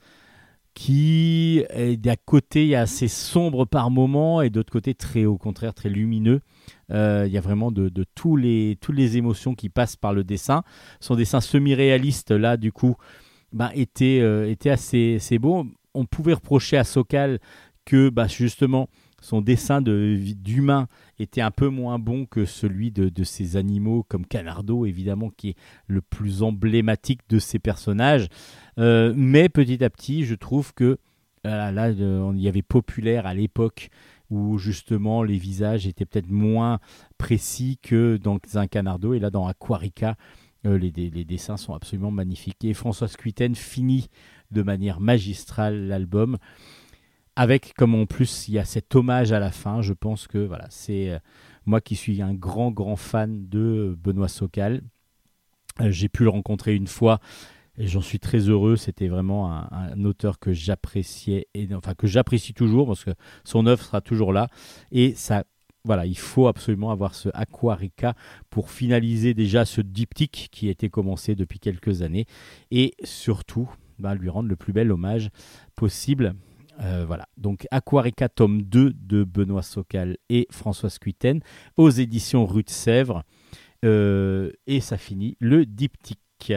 [0.79, 1.63] qui,
[1.97, 6.39] d'un côté, a assez sombre par moment et d'autre côté, très au contraire, très lumineux.
[6.91, 10.23] Euh, il y a vraiment de, tous les, toutes les émotions qui passent par le
[10.23, 10.63] dessin.
[11.01, 12.95] Son dessin semi-réaliste, là, du coup,
[13.51, 15.65] bah, était, euh, était assez, beau.
[15.93, 17.39] On pouvait reprocher à Socal
[17.83, 18.87] que, bah, justement,
[19.21, 20.87] son dessin d'humain
[21.19, 25.49] était un peu moins bon que celui de, de, ces animaux comme Canardo, évidemment, qui
[25.49, 25.55] est
[25.87, 28.27] le plus emblématique de ces personnages.
[28.77, 30.97] Euh, mais petit à petit, je trouve que
[31.45, 33.89] euh, là, il y avait populaire à l'époque
[34.29, 36.79] où justement les visages étaient peut-être moins
[37.17, 39.13] précis que dans un Canardo.
[39.13, 40.15] Et là, dans Aquarica,
[40.65, 42.63] euh, les, dessins sont absolument magnifiques.
[42.63, 44.07] Et François Squitten finit
[44.51, 46.37] de manière magistrale l'album
[47.39, 50.39] avec comme en plus il y a cet hommage à la fin, je pense que
[50.39, 51.19] voilà, c'est euh,
[51.65, 54.81] moi qui suis un grand grand fan de Benoît Socal.
[55.79, 57.21] Euh, j'ai pu le rencontrer une fois
[57.77, 58.75] et j'en suis très heureux.
[58.75, 63.11] C'était vraiment un, auteur que j'appréciais et enfin que j'apprécie toujours parce que
[63.45, 64.49] son œuvre sera toujours là
[64.91, 65.45] et ça
[65.85, 68.15] voilà, il faut absolument avoir ce Aquarica
[68.49, 72.25] pour finaliser déjà ce diptyque qui a été commencé depuis quelques années
[72.69, 75.29] et surtout bah, lui rendre le plus bel hommage
[75.77, 76.35] possible
[76.81, 81.41] euh, voilà, donc Aquarica tome 2 de Benoît Socal et François Squitten
[81.77, 83.23] aux éditions Rue de Sèvres.
[83.83, 86.53] Euh, et ça finit le diptyque.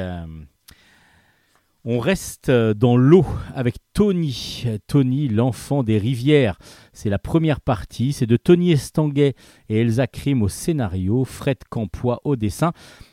[1.84, 6.56] On reste dans l'eau avec Tony, Tony l'enfant des rivières.
[6.92, 9.34] C'est la première partie, c'est de Tony Estanguet
[9.68, 12.72] et Elsa Krim au scénario, Fred Campois au dessin.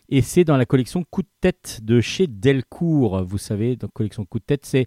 [0.10, 3.24] Et c'est dans la collection Coup de tête de chez Delcourt.
[3.24, 4.86] Vous savez, dans la collection Coup de tête, c'est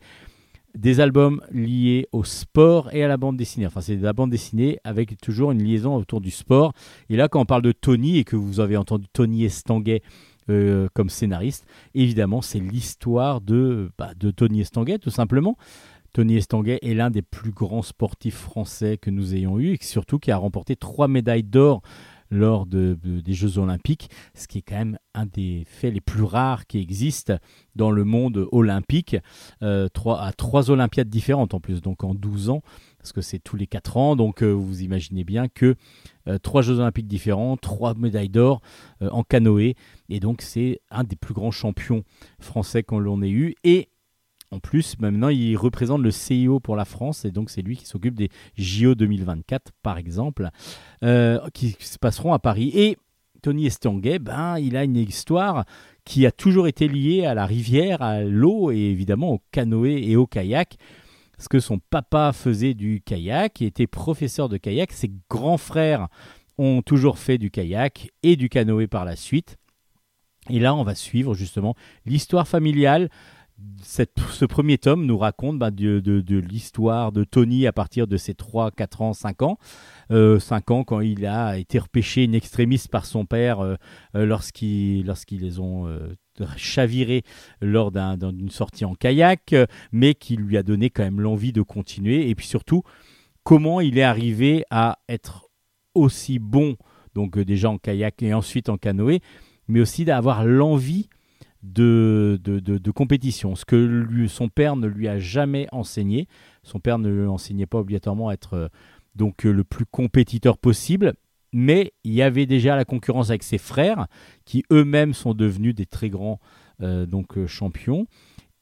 [0.74, 3.66] des albums liés au sport et à la bande dessinée.
[3.66, 6.72] Enfin, c'est de la bande dessinée avec toujours une liaison autour du sport.
[7.11, 10.02] Et là, quand on parle de Tony et que vous avez entendu Tony Estanguet
[10.48, 15.56] euh, comme scénariste, évidemment, c'est l'histoire de, bah, de Tony Estanguet, tout simplement.
[16.12, 20.18] Tony Estanguet est l'un des plus grands sportifs français que nous ayons eu et surtout
[20.18, 21.80] qui a remporté trois médailles d'or
[22.33, 26.23] lors de, des Jeux Olympiques, ce qui est quand même un des faits les plus
[26.23, 27.37] rares qui existent
[27.77, 29.16] dans le monde olympique,
[29.62, 32.62] euh, trois, à trois Olympiades différentes en plus, donc en 12 ans,
[32.99, 35.75] parce que c'est tous les 4 ans, donc euh, vous imaginez bien que
[36.27, 38.62] euh, trois Jeux Olympiques différents, trois médailles d'or
[39.03, 39.75] en canoë,
[40.09, 42.03] et donc c'est un des plus grands champions
[42.40, 43.90] français qu'on ait eu, et
[44.52, 47.86] en plus, maintenant, il représente le CIO pour la France et donc c'est lui qui
[47.86, 50.50] s'occupe des JO 2024, par exemple,
[51.02, 52.70] euh, qui se passeront à Paris.
[52.74, 52.98] Et
[53.40, 55.64] Tony Estanguet, ben, il a une histoire
[56.04, 60.16] qui a toujours été liée à la rivière, à l'eau et évidemment au canoë et
[60.16, 60.76] au kayak.
[61.34, 66.08] Parce que son papa faisait du kayak, il était professeur de kayak, ses grands frères
[66.58, 69.56] ont toujours fait du kayak et du canoë par la suite.
[70.50, 73.08] Et là, on va suivre justement l'histoire familiale
[73.83, 78.70] ce premier tome nous raconte bah, de, l'histoire de Tony à partir de ses 3,
[78.70, 79.59] 4 ans, 5 ans.
[80.11, 83.77] 5 euh, ans quand il a été repêché une extrémiste par son père euh,
[84.14, 85.88] euh, lorsqu'ils les ont
[86.57, 87.22] chaviré
[87.61, 89.55] lors d'une sortie en kayak,
[89.92, 92.29] mais qui lui a donné quand même l'envie de continuer.
[92.29, 92.83] Et puis surtout,
[93.44, 95.48] comment il est arrivé à être
[95.94, 96.77] aussi bon,
[97.14, 99.20] donc déjà en kayak et ensuite en canoë,
[99.68, 101.09] mais aussi d'avoir l'envie
[101.62, 106.27] de, de, compétition, ce que son père ne lui a jamais enseigné.
[106.62, 108.68] Son père ne lui enseignait pas obligatoirement à être euh,
[109.14, 111.14] donc euh, le plus compétiteur possible,
[111.53, 114.07] mais il y avait déjà la concurrence avec ses frères,
[114.44, 116.40] qui eux-mêmes sont devenus des très grands
[116.83, 118.07] euh, donc, champions.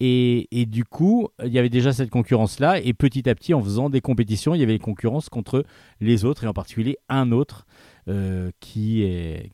[0.03, 3.63] Et, et, du coup, il y avait déjà cette concurrence-là, et petit à petit, en
[3.63, 5.65] faisant des compétitions, il y avait les concurrences contre
[6.01, 7.67] les autres, et en particulier un autre
[8.61, 9.07] qui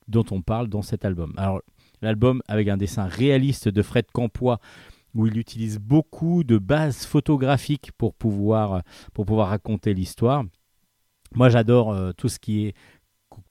[0.09, 1.35] dont on parle dans cet album.
[1.37, 1.61] Alors,
[2.07, 4.59] l'album avec un dessin réaliste de Fred Campois
[5.15, 10.45] où il utilise beaucoup de bases photographiques pour pouvoir, pour pouvoir raconter l'histoire.
[11.35, 12.75] Moi j'adore euh, tout ce qui est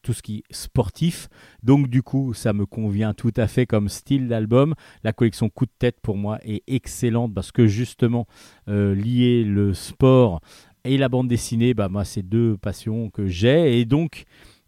[0.02, 1.28] tout ce qui sportif.
[1.62, 4.74] Donc du coup, ça me convient tout à fait comme style d'album.
[5.04, 8.26] La collection Coup de tête pour moi est excellente parce que justement
[8.68, 10.40] euh, lier le sport
[10.86, 14.24] et la bande dessinée, bah moi c'est deux passions que j'ai et donc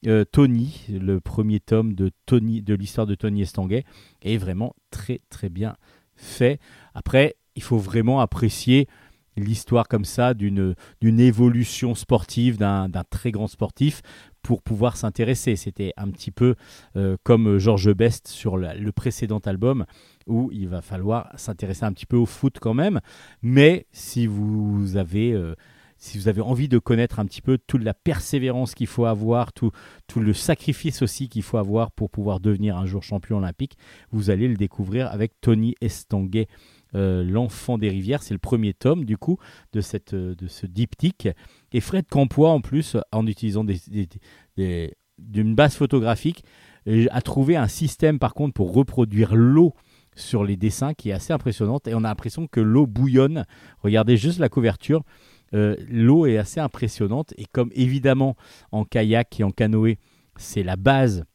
[0.06, 3.84] euh, Tony, le premier tome de, Tony, de l'histoire de Tony Estanguet,
[4.22, 5.76] est vraiment très très bien
[6.16, 6.60] fait.
[6.94, 8.88] Après, il faut vraiment apprécier
[9.38, 14.02] l'histoire comme ça d'une évolution sportive d'un très grand sportif
[14.42, 15.56] pour pouvoir s'intéresser.
[15.56, 16.56] C'était un petit peu
[16.96, 19.86] euh, comme Georges Best sur le précédent album
[20.26, 23.00] où il va falloir s'intéresser un petit peu au foot quand même.
[23.42, 25.56] Mais si vous avez euh,
[25.98, 29.54] si vous avez envie de connaître un petit peu toute la persévérance qu'il faut avoir,
[29.54, 29.72] tout,
[30.16, 33.78] le sacrifice aussi qu'il faut avoir pour pouvoir devenir un jour champion olympique,
[34.12, 36.48] vous allez le découvrir avec Tony Estanguet.
[36.96, 39.38] Euh, L'enfant des rivières, c'est le premier tome du coup
[39.74, 41.28] de, cette, euh, de ce diptyque.
[41.74, 46.44] Et Fred Campois, en plus, en utilisant d'une base photographique,
[46.88, 49.74] euh, a trouvé un système par contre pour reproduire l'eau
[50.16, 53.46] sur les dessins qui est assez impressionnante et on a l'impression que l'eau bouillonne.
[53.80, 55.04] Regardez juste la couverture.
[55.54, 58.36] Euh, l'eau est assez impressionnante et comme évidemment
[58.72, 59.98] en kayak et en canoë,
[60.38, 61.26] c'est la base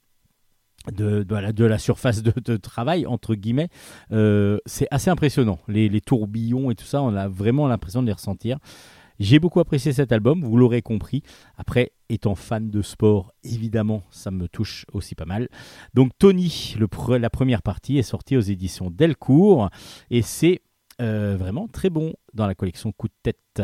[0.90, 3.68] de, la, surface de, travail, entre guillemets,
[4.11, 5.59] euh, c'est assez impressionnant.
[5.68, 8.59] Les, tourbillons et tout ça, on a vraiment l'impression de les ressentir.
[9.20, 11.22] J'ai beaucoup apprécié cet album, vous l'aurez compris.
[11.57, 15.48] Après, étant fan de sport, évidemment, ça me touche aussi pas mal.
[15.94, 16.75] Donc Tony,
[17.09, 19.70] la première partie, est sortie aux éditions Delcourt
[20.11, 20.62] et c'est
[21.02, 23.62] vraiment très bon dans la collection Coup de tête.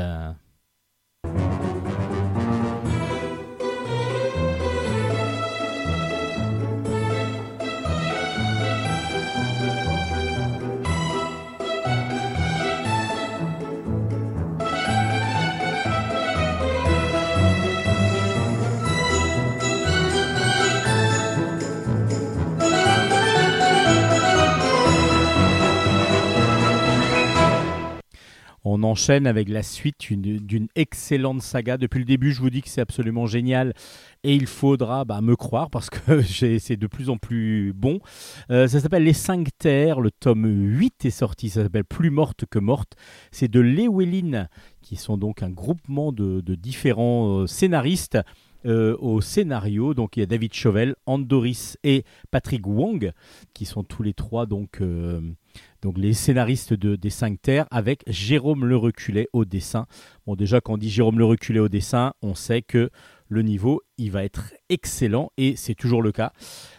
[28.70, 31.78] On enchaîne avec la suite d'une excellente saga.
[31.78, 33.72] Depuis le début, je vous dis que c'est absolument génial
[34.24, 36.20] et il faudra bah, me croire parce que
[36.58, 37.98] c'est de plus en plus bon.
[38.50, 40.02] Euh, ça s'appelle Les Cinq Terres.
[40.02, 41.48] Le tome 8 est sorti.
[41.48, 42.92] Ça s'appelle Plus morte que morte.
[43.30, 44.48] C'est de Lewelyn,
[44.82, 48.18] qui sont donc un groupement de, différents euh, scénaristes.
[48.66, 49.94] Euh, au scénario.
[49.94, 52.02] Donc il y a David Chauvel, Andoris et
[52.32, 53.12] Patrick Wong
[53.54, 54.80] qui sont tous les trois donc
[55.82, 59.86] donc les scénaristes de, des Cinq Terres, avec Jérôme Le Reculé au dessin.
[60.26, 62.90] Bon, déjà, quand on dit Jérôme Le Reculé au dessin, on sait que
[63.28, 66.32] le niveau, il va être excellent, et c'est toujours le cas.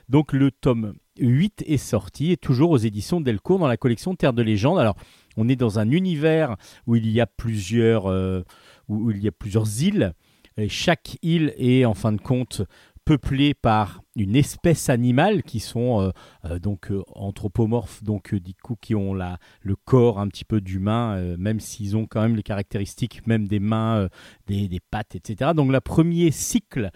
[0.09, 4.33] Donc le tome 8 est sorti, et toujours aux éditions Delcourt dans la collection Terre
[4.33, 4.79] de légende.
[4.79, 4.95] Alors,
[5.37, 6.55] on est dans un univers
[6.87, 8.43] où il y a plusieurs, euh,
[8.87, 10.13] où il y a plusieurs îles.
[10.57, 12.63] Et chaque île est en fin de compte
[13.09, 16.11] peuplée par une espèce animale qui sont euh,
[16.45, 21.35] euh, donc anthropomorphes, donc du coup qui ont la, le corps un petit peu d'humain,
[21.35, 24.09] même s'ils ont quand même les caractéristiques même des mains,
[24.45, 25.53] des, des, pattes, etc.
[25.55, 26.91] Donc le premier cycle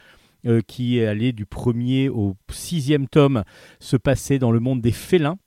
[0.67, 3.43] qui est allé du premier au sixième tome
[3.79, 5.39] se passait dans le monde des félins.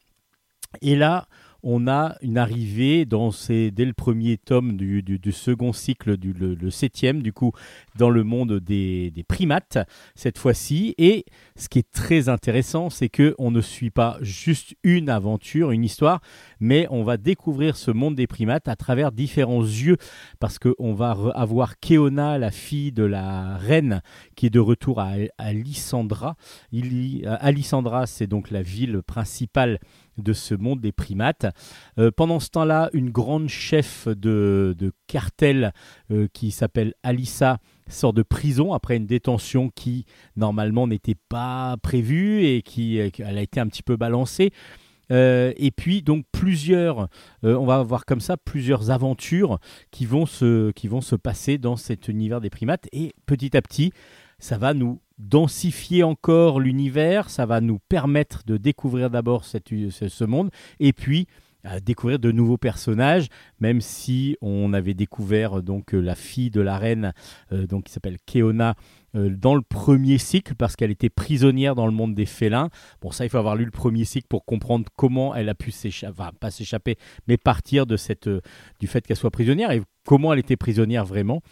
[0.82, 1.28] Et là,
[1.68, 6.70] on a une arrivée dans ces, dès le premier tome du, second cycle, du, le,
[6.70, 7.50] septième, du coup,
[7.96, 9.78] dans le monde des, primates,
[10.14, 10.94] cette fois-ci.
[10.96, 11.24] Et
[11.56, 16.20] ce qui est très intéressant, c'est qu'on ne suit pas juste une aventure, une histoire,
[16.60, 19.96] mais on va découvrir ce monde des primates à travers différents yeux,
[20.38, 24.02] parce qu'on va avoir Keona, la fille de la reine,
[24.36, 26.36] qui est de retour à, à Lysandra.
[26.70, 29.80] Il, Alissandra, c'est donc la ville principale
[30.18, 31.46] de ce monde des primates.
[31.98, 34.74] Euh, pendant ce temps-là, une grande chef de,
[35.06, 35.72] cartel
[36.10, 42.44] euh, qui s'appelle Alissa sort de prison après une détention qui normalement n'était pas prévue
[42.44, 44.52] et qui euh, elle a été un petit peu balancée.
[45.10, 47.08] et puis donc plusieurs,
[47.44, 49.60] on va avoir comme ça plusieurs aventures
[49.92, 53.62] qui vont se, qui vont se passer dans cet univers des primates et petit à
[53.62, 53.92] petit,
[54.40, 60.50] ça va nous densifier encore l'univers, ça va nous permettre de découvrir d'abord ce monde
[60.80, 61.26] et puis
[61.66, 63.26] à découvrir de nouveaux personnages,
[63.60, 67.12] même si on avait découvert donc la fille de la reine,
[67.52, 68.76] euh, donc qui s'appelle Keona,
[69.14, 72.70] euh, dans le premier cycle parce qu'elle était prisonnière dans le monde des félins.
[73.00, 75.70] Bon, ça, il faut avoir lu le premier cycle pour comprendre comment elle a pu
[75.70, 78.40] s'échapper, pas s'échapper, mais partir de cette, euh,
[78.78, 81.42] du fait qu'elle soit prisonnière et comment elle était prisonnière vraiment.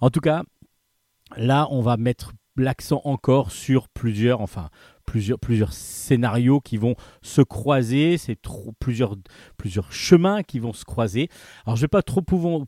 [0.00, 0.44] En tout cas,
[1.36, 4.70] là, on va mettre l'accent encore sur plusieurs, enfin
[5.06, 8.38] plusieurs, plusieurs scénarios qui vont se croiser, c'est
[8.78, 9.16] plusieurs,
[9.56, 11.28] plusieurs chemins qui vont se croiser.
[11.66, 12.22] Alors je ne vais pas trop,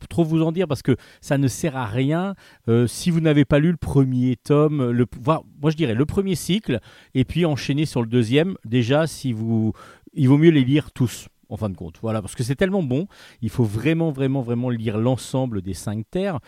[0.09, 2.35] trop vous en dire parce que ça ne sert à rien
[2.67, 6.35] euh, si vous n'avez pas lu le premier tome, le, moi je dirais le premier
[6.35, 6.79] cycle,
[7.13, 8.55] et puis enchaîner sur le deuxième.
[8.65, 9.73] Déjà, si vous,
[10.13, 11.97] il vaut mieux les lire tous en fin de compte.
[12.01, 13.07] Voilà, parce que c'est tellement bon,
[13.41, 16.39] il faut vraiment, vraiment, vraiment lire l'ensemble des cinq terres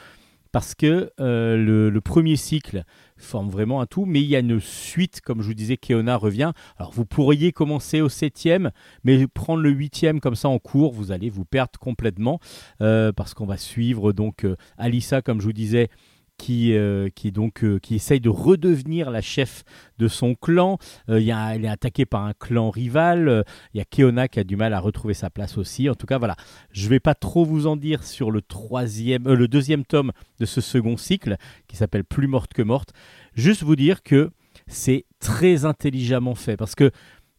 [0.52, 2.84] parce que euh, le, premier cycle
[3.18, 6.16] forme vraiment un tout, mais il y a une suite, comme je vous disais, Keona
[6.16, 6.54] revient.
[6.78, 8.72] Alors vous pourriez commencer au septième,
[9.04, 12.40] mais prendre le huitième comme ça en cours, vous allez vous perdre complètement,
[12.82, 15.90] euh, parce qu'on va suivre donc euh, Alissa, comme je vous disais,
[16.40, 19.64] qui, euh, qui, donc, euh, qui essaye de redevenir la chef
[20.00, 20.80] de son clan.
[21.10, 23.44] Euh, y a, elle est attaquée par un clan rival.
[23.74, 25.90] Il y a Keona qui a du mal à retrouver sa place aussi.
[25.90, 26.38] En tout cas, voilà.
[26.72, 30.46] Je ne vais pas trop vous en dire sur le, troisième, le deuxième tome de
[30.46, 31.36] ce second cycle,
[31.68, 32.94] qui s'appelle Plus morte que morte.
[33.36, 34.32] Juste vous dire que
[34.68, 36.56] c'est très intelligemment fait.
[36.56, 36.92] Parce que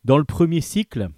[0.05, 1.09] dans le premier cycle,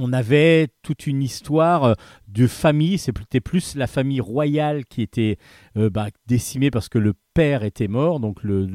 [0.00, 1.94] on avait toute une histoire euh,
[2.28, 2.98] de famille.
[2.98, 5.38] C'était plus la famille royale qui était
[5.76, 8.66] euh, bah, décimée parce que le père était mort, donc le,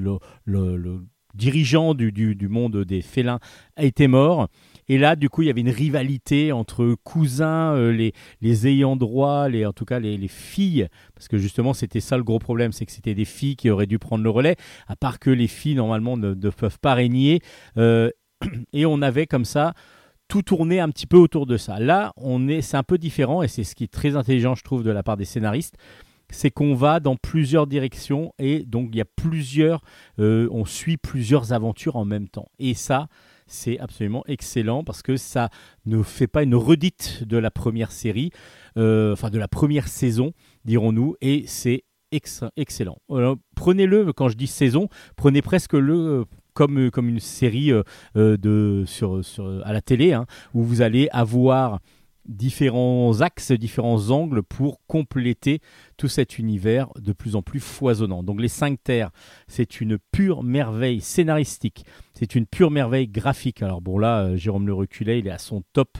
[1.33, 3.39] dirigeant du, monde des félins
[3.77, 4.47] était mort.
[4.89, 9.47] Et là, du coup, il y avait une rivalité entre cousins, euh, les, ayants droit,
[9.47, 12.85] les, en tout cas les, filles, parce que justement, c'était ça le gros problème, c'est
[12.85, 14.57] que c'était des filles qui auraient dû prendre le relais,
[14.87, 17.39] à part que les filles, normalement, ne, peuvent pas régner.
[18.73, 19.73] et on avait comme ça
[20.27, 21.79] tout tourner un petit peu autour de ça.
[21.79, 24.63] Là, on est, c'est un peu différent et c'est ce qui est très intelligent, je
[24.63, 25.75] trouve, de la part des scénaristes.
[26.29, 29.81] C'est qu'on va dans plusieurs directions et donc il y a plusieurs,
[30.19, 32.47] euh, on suit plusieurs aventures en même temps.
[32.57, 33.07] Et ça,
[33.45, 35.49] c'est absolument excellent parce que ça
[35.85, 38.31] ne fait pas une redite de la première série,
[38.77, 40.33] euh, enfin de la première saison,
[40.65, 42.97] dirons-nous, et c'est excellent.
[43.55, 47.83] prenez-le quand je dis saison, prenez presque le comme, euh, comme une série euh,
[48.15, 48.85] euh,
[49.63, 51.79] à la télé, hein, où vous allez avoir
[52.25, 55.59] différents axes, différents angles pour compléter
[55.97, 58.23] tout cet univers de plus en plus foisonnant.
[58.23, 59.11] Donc les cinq terres,
[59.47, 63.61] c'est une pure merveille scénaristique, c'est une pure merveille graphique.
[63.61, 65.97] Alors bon là, Jérôme Le Reculé, il est à son top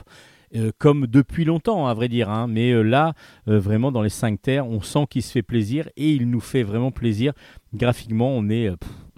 [0.54, 2.30] euh, comme depuis longtemps, à vrai dire.
[2.30, 2.46] Hein.
[2.48, 3.14] Mais euh, là,
[3.48, 6.40] euh, vraiment, dans les cinq terres, on sent qu'il se fait plaisir et il nous
[6.40, 7.32] fait vraiment plaisir.
[7.74, 8.70] Graphiquement, on est,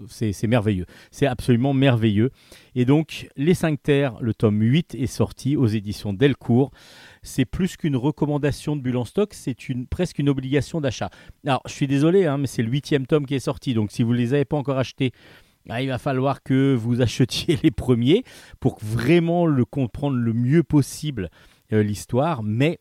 [0.08, 0.86] c'est merveilleux.
[1.10, 2.30] C'est absolument merveilleux.
[2.74, 6.70] Et donc, les cinq terres, le tome 8 est sorti aux éditions Delcourt.
[7.22, 9.56] C'est plus qu'une recommandation de bulle stock, c'est
[9.90, 11.10] presque une obligation d'achat.
[11.44, 13.74] Alors, je suis désolé, hein, mais c'est le huitième tome qui est sorti.
[13.74, 15.12] Donc, si vous ne les avez pas encore achetés,
[15.68, 18.24] ah, il va falloir que vous achetiez les premiers
[18.60, 21.30] pour vraiment le comprendre le mieux possible
[21.70, 22.78] l'histoire, mais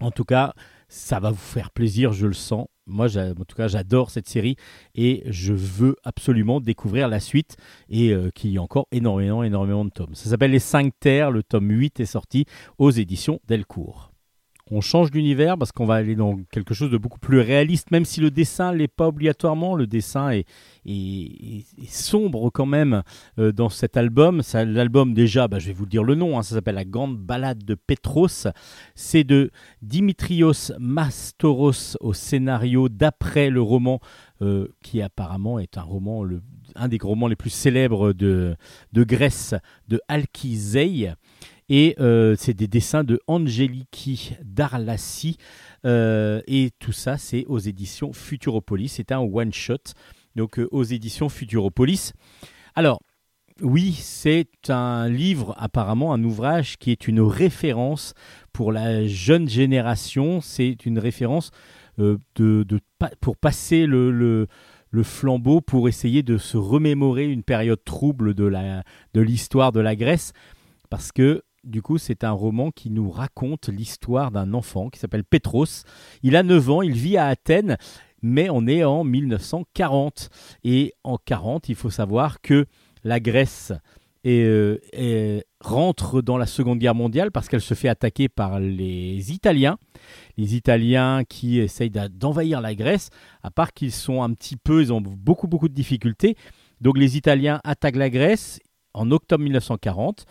[0.00, 0.52] en tout cas,
[0.88, 2.66] ça va vous faire plaisir, je le sens.
[2.86, 4.56] Moi, en tout cas, j'adore cette série
[4.94, 7.56] et je veux absolument découvrir la suite
[7.88, 10.14] et euh, qu'il y ait encore énormément, énormément de tomes.
[10.14, 11.30] Ça s'appelle Les 5 Terres.
[11.30, 12.44] Le tome 8 est sorti
[12.78, 14.13] aux éditions Delcourt
[14.70, 18.04] on change d'univers parce qu'on va aller dans quelque chose de beaucoup plus réaliste, même
[18.04, 19.74] si le dessin l'est pas obligatoirement.
[19.74, 20.46] Le dessin est,
[21.86, 23.02] sombre quand même
[23.38, 24.42] euh, dans cet album.
[24.54, 27.62] L'album déjà, bah, je vais vous dire le nom, hein, ça s'appelle La Grande Balade
[27.64, 28.48] de Petros.
[28.94, 29.50] C'est de
[29.82, 34.00] Dimitrios Mastoros au scénario d'après le roman
[34.42, 36.24] euh, qui apparemment est un roman,
[36.74, 38.56] un des romans les plus célèbres de,
[38.94, 39.54] Grèce,
[39.88, 41.12] de Alkizei.
[41.68, 45.38] Et euh, c'est des dessins de Angeliki Darlassi.
[45.86, 48.88] Euh, et tout ça, c'est aux éditions Futuropolis.
[48.88, 49.94] C'est un one-shot,
[50.36, 52.12] donc euh, aux éditions Futuropolis.
[52.74, 53.00] Alors,
[53.62, 58.14] oui, c'est un livre, apparemment, un ouvrage qui est une référence
[58.52, 60.40] pour la jeune génération.
[60.40, 61.50] C'est une référence
[61.96, 62.66] de,
[63.20, 64.48] pour passer le,
[65.04, 70.32] flambeau, pour essayer de se remémorer une période trouble de l'histoire de, de la Grèce.
[70.90, 75.24] Parce que du coup, c'est un roman qui nous raconte l'histoire d'un enfant qui s'appelle
[75.24, 75.84] Petros.
[76.22, 77.76] Il a 9 ans, il vit à Athènes,
[78.22, 80.30] mais on est en 1940.
[80.64, 82.66] Et en 40, il faut savoir que
[83.02, 83.72] la Grèce
[84.26, 89.76] euh, rentre dans la Seconde Guerre mondiale parce qu'elle se fait attaquer par les Italiens.
[90.38, 93.10] Les Italiens qui essayent d'envahir la Grèce,
[93.42, 96.36] à part qu'ils sont un petit peu, ils ont beaucoup beaucoup de difficultés.
[96.80, 98.60] Donc les Italiens attaquent la Grèce
[98.94, 100.26] en octobre 1940.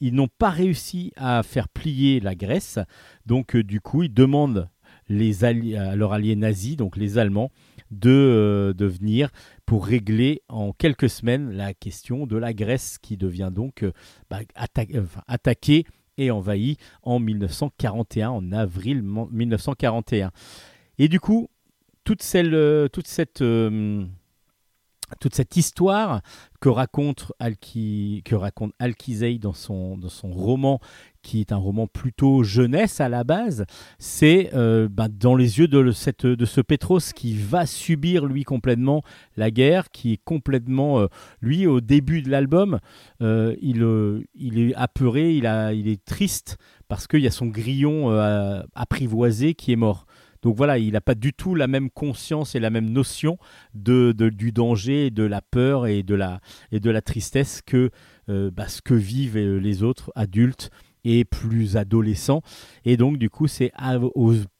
[0.00, 2.78] Ils n'ont pas réussi à faire plier la Grèce,
[3.26, 4.68] donc euh, du coup ils demandent
[5.08, 5.52] les à
[5.96, 7.50] leurs alliés nazis, donc les Allemands,
[7.90, 9.30] de, euh, de, venir
[9.64, 13.92] pour régler en quelques semaines la question de la Grèce qui devient donc euh,
[14.28, 14.40] bah,
[15.26, 15.84] attaquée
[16.18, 20.30] et envahie en 1941, en avril 1941.
[20.98, 21.48] Et du coup,
[22.04, 23.42] toute, celle, toute cette
[25.16, 26.20] toute cette histoire
[26.60, 28.22] que raconte, Alki,
[29.40, 30.80] dans son, roman,
[31.22, 33.64] qui est un roman plutôt jeunesse à la base,
[33.98, 39.02] c'est euh, ben, dans les yeux de, ce Petros qui va subir lui complètement
[39.36, 41.06] la guerre, qui est complètement, euh,
[41.40, 42.80] lui au début de l'album,
[43.22, 43.82] euh, il,
[44.58, 45.44] est apeuré, il,
[45.74, 46.56] il est triste
[46.88, 48.10] parce qu'il y a son grillon
[48.74, 50.06] apprivoisé qui est mort.
[50.42, 53.38] Donc voilà, il n'a pas du tout la même conscience et la même notion
[53.74, 56.40] du danger, de la peur et de la,
[57.02, 57.90] tristesse que
[58.28, 60.70] euh, bah, ce que vivent euh, les autres adultes
[61.04, 62.42] et plus adolescents.
[62.84, 63.98] Et donc du coup, c'est à,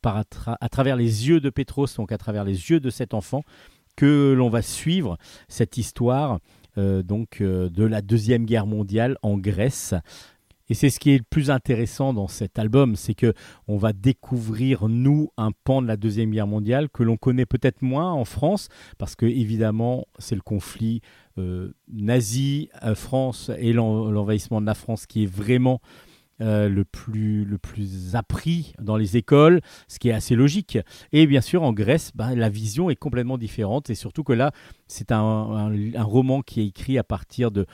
[0.05, 3.43] à, travers les yeux de Petros, donc à travers les yeux de cet enfant,
[3.97, 5.19] que l'on va suivre
[5.49, 6.39] cette histoire
[6.79, 9.95] euh, donc de la deuxième guerre mondiale en Grèce.
[10.69, 13.33] Et c'est ce qui est le plus intéressant dans cet album, c'est que
[13.67, 17.83] on va découvrir nous un pan de la deuxième guerre mondiale que l'on connaît peut-être
[17.83, 21.01] moins en France, parce que évidemment c'est le conflit
[21.39, 25.81] euh, nazi euh, France et l'envahissement de la France qui est vraiment
[26.41, 30.79] euh, le, plus, le plus appris dans les écoles, ce qui est assez logique.
[31.11, 33.91] Et bien sûr, en Grèce, ben, la vision est complètement différente.
[33.91, 34.53] Et surtout que là,
[34.87, 37.67] c'est un, roman qui est écrit à partir de,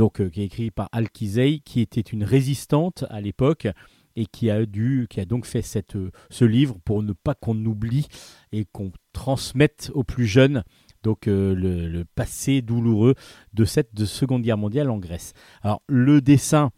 [0.00, 3.68] donc euh, qui est écrit par Alkizei, qui était une résistante à l'époque
[4.16, 7.34] et qui a dû, qui a donc fait cette, euh, ce livre pour ne pas
[7.34, 8.08] qu'on oublie
[8.50, 10.64] et qu'on transmette aux plus jeunes
[11.02, 13.14] donc euh, le, passé douloureux
[13.52, 15.34] de cette de Seconde Guerre mondiale en Grèce.
[15.60, 16.70] Alors le dessin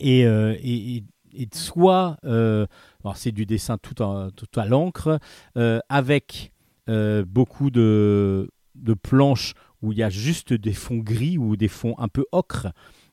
[0.00, 2.16] est, est, soit,
[3.14, 5.18] c'est du dessin tout, tout à l'encre
[5.90, 6.50] avec
[7.26, 11.94] beaucoup de, de planches où il y a juste des fonds gris ou des fonds
[11.98, 12.68] un peu ocre.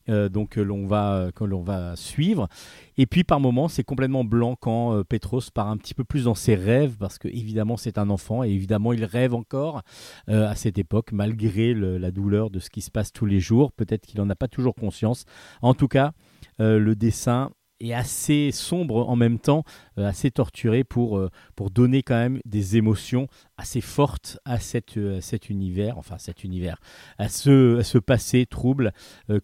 [0.10, 2.50] Euh, donc que l'on va suivre
[2.98, 6.26] et puis par moments c'est complètement blanc quand euh, Petros part un petit peu plus
[6.26, 9.82] dans ses rêves parce que évidemment c'est un enfant et évidemment il rêve encore
[10.28, 13.72] euh, à cette époque malgré la douleur de ce qui se passe tous les jours
[13.72, 15.24] peut-être qu'il n'en a pas toujours conscience
[15.62, 16.12] en tout cas
[16.60, 17.52] le dessin
[17.84, 19.66] et assez sombre en même temps,
[19.98, 23.28] euh, assez torturé pour, euh, pour donner quand même des émotions
[23.58, 26.78] assez fortes à, cette, euh, cet univers, enfin cet univers,
[27.18, 28.94] à ce, ce passé trouble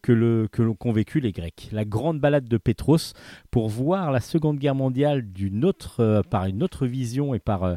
[0.01, 0.61] que le que
[0.93, 1.67] vécu les Grecs.
[1.73, 3.13] La grande balade de Pétros
[3.51, 5.29] pour voir la Seconde Guerre mondiale
[5.65, 7.75] autre, par une autre vision et par,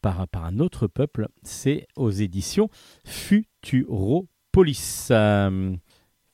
[0.00, 2.68] par, par un autre peuple, c'est aux éditions
[3.04, 5.10] Futuropolis.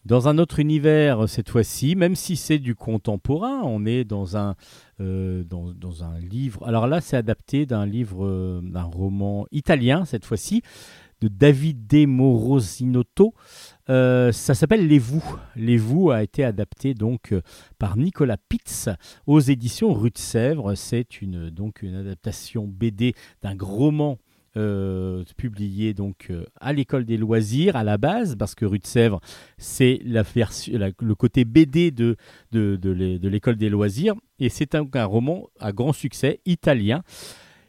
[0.07, 4.55] Dans un autre univers, cette fois-ci, même si c'est du contemporain, on est dans un,
[5.01, 5.45] euh,
[6.31, 6.67] livre.
[6.67, 10.63] Alors là, c'est adapté d'un livre, euh, d'un roman italien, cette fois-ci,
[11.21, 13.35] de David De Morosinotto,
[13.91, 15.25] Euh, ça s'appelle Les Vous.
[15.57, 17.43] Les Vous a été adapté donc euh,
[17.77, 18.89] par Nicolas Pitz
[19.27, 20.77] aux éditions Rue de Sèvres.
[20.77, 24.19] C'est une, donc une adaptation BD d'un roman
[24.57, 28.87] euh, publié donc euh, à l'école des loisirs à la base, parce que Rue de
[28.87, 29.21] Sèvres,
[29.59, 30.25] c'est la,
[31.01, 32.17] le côté BD de,
[32.51, 37.03] de, de l'école des loisirs, et c'est un, un roman à grand succès italien,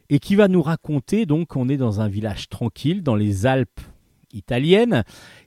[0.10, 3.80] et qui va nous raconter, donc on est dans un village tranquille, dans les Alpes
[4.34, 5.04] italiennes,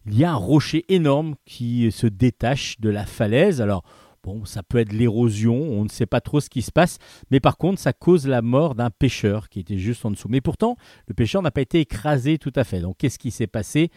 [0.07, 3.83] il y a un rocher énorme qui se détache de la falaise, alors
[4.25, 6.97] Bon, ça peut être l'érosion, on ne sait pas trop ce qui se passe,
[7.31, 10.29] mais par contre, ça cause la mort d'un pêcheur qui était juste en dessous.
[10.31, 10.77] Mais pourtant,
[11.09, 12.81] le pêcheur n'a pas été écrasé tout à fait.
[12.81, 13.91] Donc, qu'est-ce qui s'est passé?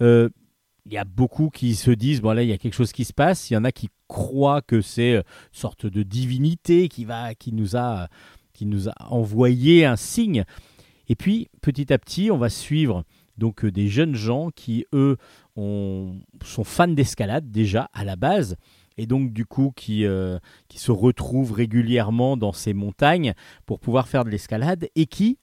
[0.00, 0.30] Euh,
[0.86, 3.04] Il y a beaucoup qui se disent bon là, il y a quelque chose qui
[3.04, 3.50] se passe.
[3.50, 7.52] Il y en a qui croient que c'est une sorte de divinité qui va, qui
[7.52, 8.08] nous a,
[8.54, 10.44] qui nous a envoyé un signe.
[11.08, 13.04] Et puis, petit à petit, on va suivre
[13.36, 15.18] donc euh, des jeunes gens qui eux
[15.54, 18.56] ont- sont fans d'escalade déjà à la base
[19.00, 20.38] et donc du coup qui, euh,
[20.68, 23.32] qui se retrouvent régulièrement dans ces montagnes
[23.64, 25.38] pour pouvoir faire de l'escalade et qui,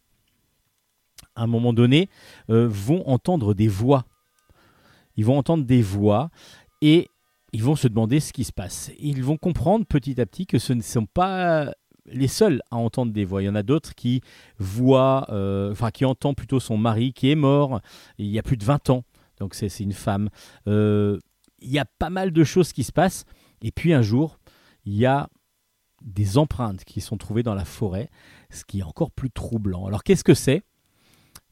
[1.35, 2.07] à un moment donné,
[2.51, 4.05] euh, vont entendre des voix.
[5.15, 6.29] Ils vont entendre des voix
[6.83, 7.09] et
[7.51, 8.91] ils vont se demander ce qui se passe.
[8.99, 11.73] Ils vont comprendre petit à petit que ce ne sont pas
[12.05, 13.41] les seuls à entendre des voix.
[13.41, 14.21] Il y en a d'autres qui
[14.59, 17.81] voient, euh, enfin qui entendent plutôt son mari qui est mort
[18.19, 19.03] il y a plus de 20 ans.
[19.39, 20.29] Donc c'est une femme.
[20.67, 23.25] Il y a pas mal de choses qui se passent.
[23.61, 24.39] Et puis un jour,
[24.85, 25.29] il y a
[26.01, 28.09] des empreintes qui sont trouvées dans la forêt,
[28.49, 29.85] ce qui est encore plus troublant.
[29.85, 30.63] Alors qu'est-ce que c'est?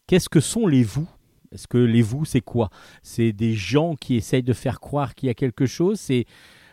[0.08, 1.10] Qu'est-ce que sont les vous?
[1.52, 2.70] Est-ce que les vous, c'est quoi?
[3.02, 6.00] C'est des gens qui essayent de faire croire qu'il y a quelque chose?
[6.00, 6.26] C'est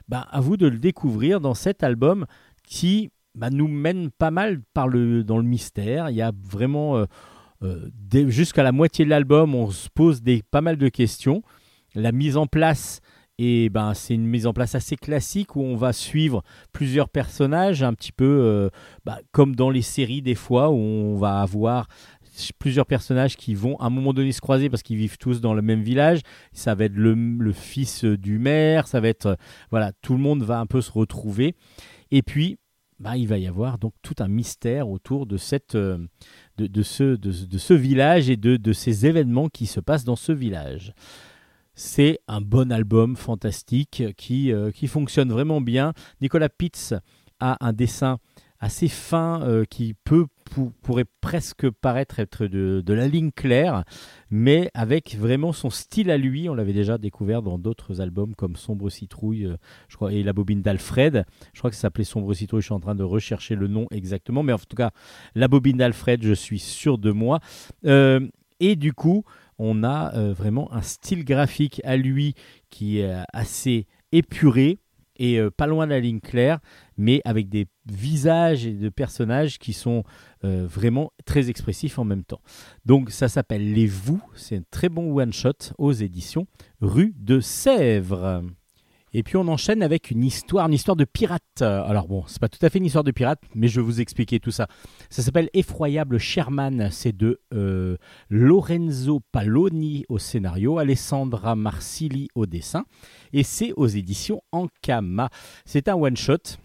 [0.09, 2.27] ben, à vous de le découvrir dans cet album
[2.67, 6.11] qui ben, nous mène pas mal dans le mystère.
[6.11, 7.07] Il y a vraiment, euh,
[7.63, 7.91] euh,
[8.29, 10.21] jusqu'à la moitié de l'album, on se pose
[10.51, 11.43] pas mal de questions.
[11.95, 13.01] La mise en place
[13.39, 17.83] et ben, c'est une mise en place assez classique où on va suivre plusieurs personnages,
[17.83, 18.69] un petit peu euh,
[19.05, 21.89] bah, comme dans les séries des fois, où on va avoir
[22.59, 25.55] plusieurs personnages qui vont à un moment donné se croiser parce qu'ils vivent tous dans
[25.55, 26.21] le même village.
[26.53, 29.27] Ça va être le, fils du maire, ça va être...
[29.27, 29.37] euh,
[29.71, 31.55] voilà, tout le monde va un peu se retrouver.
[32.11, 32.59] Et puis,
[33.01, 35.99] bah, il va y avoir donc tout un mystère autour de, cette, euh,
[36.59, 40.05] de, de ce, de, de ce village et de, de ces événements qui se passent
[40.05, 40.95] dans ce village.
[41.75, 45.95] C'est un bon album fantastique qui, euh, qui fonctionne vraiment bien.
[46.21, 46.95] Nicolas Pitts
[47.41, 48.19] a un dessin
[48.61, 53.85] assez fin euh, qui peut pour- pourrait presque paraître être de, la ligne claire,
[54.31, 56.49] mais avec vraiment son style à lui.
[56.51, 59.57] On l'avait déjà découvert dans d'autres albums comme Sombre Citrouille, euh,
[59.89, 61.25] je crois, et La bobine d'Alfred.
[61.55, 62.61] Je crois que ça s'appelait Sombre Citrouille.
[62.61, 64.91] Je suis en train de rechercher le nom exactement, mais en tout cas,
[65.35, 67.41] La bobine d'Alfred, je suis sûr de moi.
[68.63, 69.25] Et du coup,
[69.65, 72.35] on a euh, vraiment un style graphique à lui
[72.69, 74.81] qui est euh, assez épuré
[75.17, 76.59] et euh, pas loin de la ligne claire,
[76.97, 80.05] mais avec des visages et de personnages qui sont
[80.43, 82.41] vraiment très expressifs en même temps.
[82.85, 86.49] Donc ça s'appelle Les Vous, c'est un très bon one-shot aux éditions
[86.81, 88.43] Rue de Sèvres.
[89.15, 91.61] Et puis on enchaîne avec une histoire, une histoire de pirate.
[91.61, 94.01] Alors bon, c'est pas tout à fait une histoire de pirate, mais je vais vous
[94.01, 94.69] expliquer tout ça.
[95.11, 97.97] Ça s'appelle Effroyable Sherman, c'est de euh,
[98.31, 102.85] Lorenzo Paloni au scénario, Alessandra Marsili au dessin,
[103.33, 105.29] et c'est aux éditions Ankama.
[105.65, 106.57] C'est un one-shot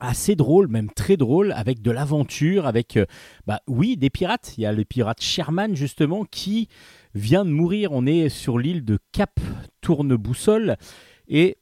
[0.00, 3.04] assez drôle, même très drôle, avec de l'aventure, avec, euh,
[3.46, 4.54] bah oui, des pirates.
[4.56, 6.68] Il y a le pirate Sherman, justement, qui
[7.14, 7.92] vient de mourir.
[7.92, 9.38] On est sur l'île de Cap
[9.82, 10.76] Tourne-Boussole,
[11.30, 11.56] et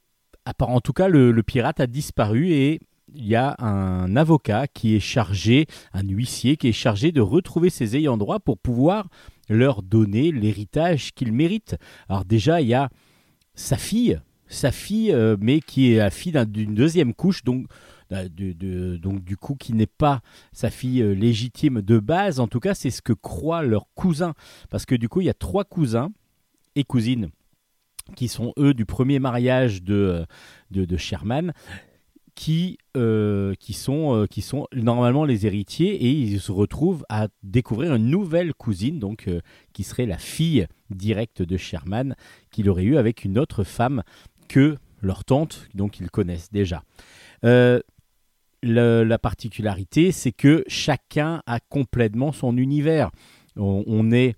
[0.59, 2.81] en tout cas, le, pirate a disparu, et
[3.13, 7.69] il y a un avocat qui est chargé, un huissier qui est chargé de retrouver
[7.69, 9.07] ses ayants droit pour pouvoir
[9.47, 11.75] leur donner l'héritage qu'ils méritent.
[12.07, 12.89] Alors déjà, il y a
[13.55, 17.67] sa fille, sa fille, euh, mais qui est la fille d'un- d'une deuxième couche, donc,
[18.11, 22.39] euh, donc du coup qui n'est pas sa fille euh, légitime de base.
[22.39, 24.33] En tout cas, c'est ce que croient leurs cousins,
[24.69, 26.11] parce que du coup, il y a trois cousins
[26.75, 27.29] et cousines
[28.15, 30.25] qui sont eux du premier mariage de,
[30.75, 31.53] euh, de, Sherman.
[32.35, 37.27] Qui, euh, qui, sont, euh, qui sont normalement les héritiers et ils se retrouvent à
[37.43, 39.27] découvrir une nouvelle cousine donc
[39.73, 42.15] qui serait la fille directe de Sherman
[42.49, 44.03] qu'il aurait eu avec une autre femme
[44.47, 46.83] que leur tante, donc ils connaissent déjà.
[48.63, 53.11] La particularité, c'est que chacun a complètement son univers.
[53.57, 54.35] On est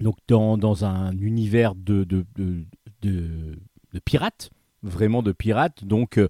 [0.00, 2.24] donc dans, dans un univers de, de,
[3.02, 3.56] de,
[4.04, 4.50] pirates,
[4.82, 5.84] vraiment de pirates.
[5.84, 6.28] Donc euh,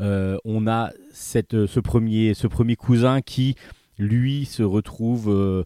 [0.00, 3.56] euh, on a cette, ce, premier, ce premier cousin qui,
[3.98, 5.64] lui, se retrouve euh,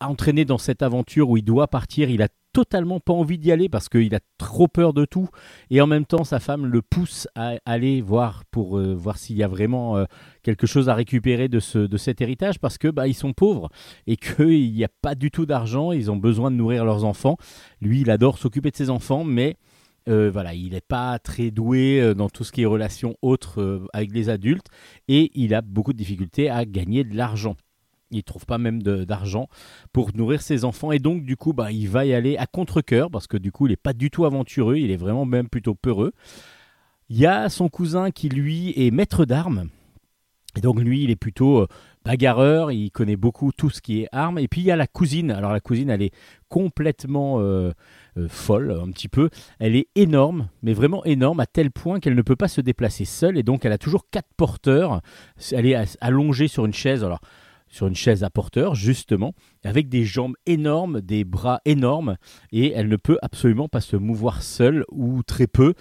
[0.00, 2.10] entraîné dans cette aventure où il doit partir.
[2.10, 5.28] Il a totalement pas envie d'y aller parce qu'il a trop peur de tout.
[5.70, 9.36] Et en même temps, sa femme le pousse à aller voir pour euh, voir s'il
[9.36, 10.04] y a vraiment euh,
[10.42, 13.70] quelque chose à récupérer de, ce, de cet héritage parce que bah, ils sont pauvres
[14.06, 15.92] et qu'il n'y a pas du tout d'argent.
[15.92, 17.36] Ils ont besoin de nourrir leurs enfants.
[17.80, 19.56] Lui, il adore s'occuper de ses enfants, mais
[20.08, 24.12] euh, voilà, il n'est pas très doué dans tout ce qui est relations autres avec
[24.12, 24.66] les adultes
[25.08, 27.56] et il a beaucoup de difficultés à gagner de l'argent.
[28.12, 29.48] Il trouve pas même d'argent
[29.92, 30.92] pour nourrir ses enfants.
[30.92, 33.66] Et donc, du coup, bah, il va y aller à contre-coeur parce que du coup,
[33.66, 34.76] il n'est pas du tout aventureux.
[34.76, 36.12] Il est vraiment même plutôt peureux.
[37.08, 39.68] Il y a son cousin qui, lui, est maître d'armes.
[40.56, 41.66] Et donc, lui, il est plutôt euh,
[42.04, 42.72] bagarreur.
[42.72, 44.38] Il connaît beaucoup tout ce qui est armes.
[44.38, 45.30] Et puis, il y a la cousine.
[45.30, 46.12] Alors, la cousine, elle est
[46.48, 47.72] complètement euh,
[48.18, 49.30] euh, folle, un petit peu.
[49.58, 53.06] Elle est énorme, mais vraiment énorme, à tel point qu'elle ne peut pas se déplacer
[53.06, 53.38] seule.
[53.38, 55.00] Et donc, elle a toujours quatre porteurs.
[55.52, 57.02] Elle est allongée sur une chaise.
[57.02, 57.20] Alors,
[57.72, 62.16] sur une chaise à porteur, justement, avec des jambes énormes, des bras énormes,
[62.52, 65.72] et elle ne peut absolument pas se mouvoir seule ou très peu.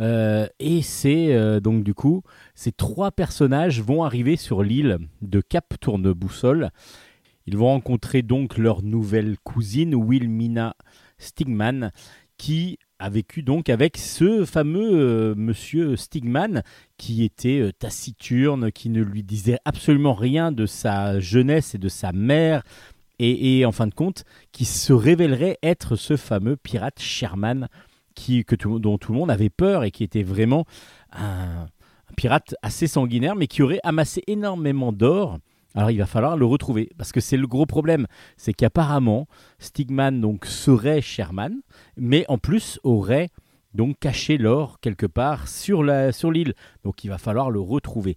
[0.00, 2.22] Euh, et c'est euh, donc du coup,
[2.56, 6.70] ces trois personnages vont arriver sur l'île de Cap Tourneboussole.
[7.46, 10.74] Ils vont rencontrer donc leur nouvelle cousine, Wilmina
[11.18, 11.92] Stigman,
[12.38, 16.62] qui a vécu donc avec ce fameux euh, monsieur Stigman
[16.96, 21.88] qui était euh, taciturne, qui ne lui disait absolument rien de sa jeunesse et de
[21.88, 22.62] sa mère,
[23.18, 27.68] et, en fin de compte, qui se révélerait être ce fameux pirate Sherman
[28.14, 30.66] qui, que dont tout le monde avait peur et qui était vraiment
[31.12, 31.66] un
[32.18, 35.38] pirate assez sanguinaire, mais qui aurait amassé énormément d'or
[35.76, 38.06] alors il va falloir le retrouver parce que c'est le gros problème,
[38.36, 41.60] c'est qu'apparemment Stigman donc serait Sherman,
[41.96, 43.28] mais en plus aurait
[43.74, 46.54] donc caché l'or quelque part sur la sur l'île.
[46.82, 48.16] Donc il va falloir le retrouver.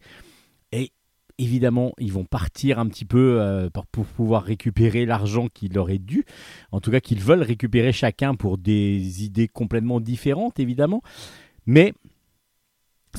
[0.72, 0.94] Et
[1.38, 6.00] évidemment, ils vont partir un petit peu euh, pour, pouvoir récupérer l'argent qu'il leur est
[6.00, 6.26] dû.
[6.72, 11.02] En tout cas, qu'ils veulent récupérer chacun pour des idées complètement différentes, évidemment.
[11.66, 11.94] Mais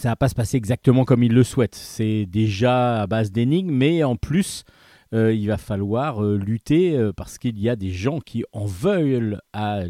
[0.01, 1.75] ça va pas se passer exactement comme il le souhaite.
[1.75, 4.65] C'est déjà à base d'énigmes, mais en plus,
[5.13, 8.65] euh, il va falloir euh, lutter euh, parce qu'il y a des gens qui en
[8.65, 9.41] veulent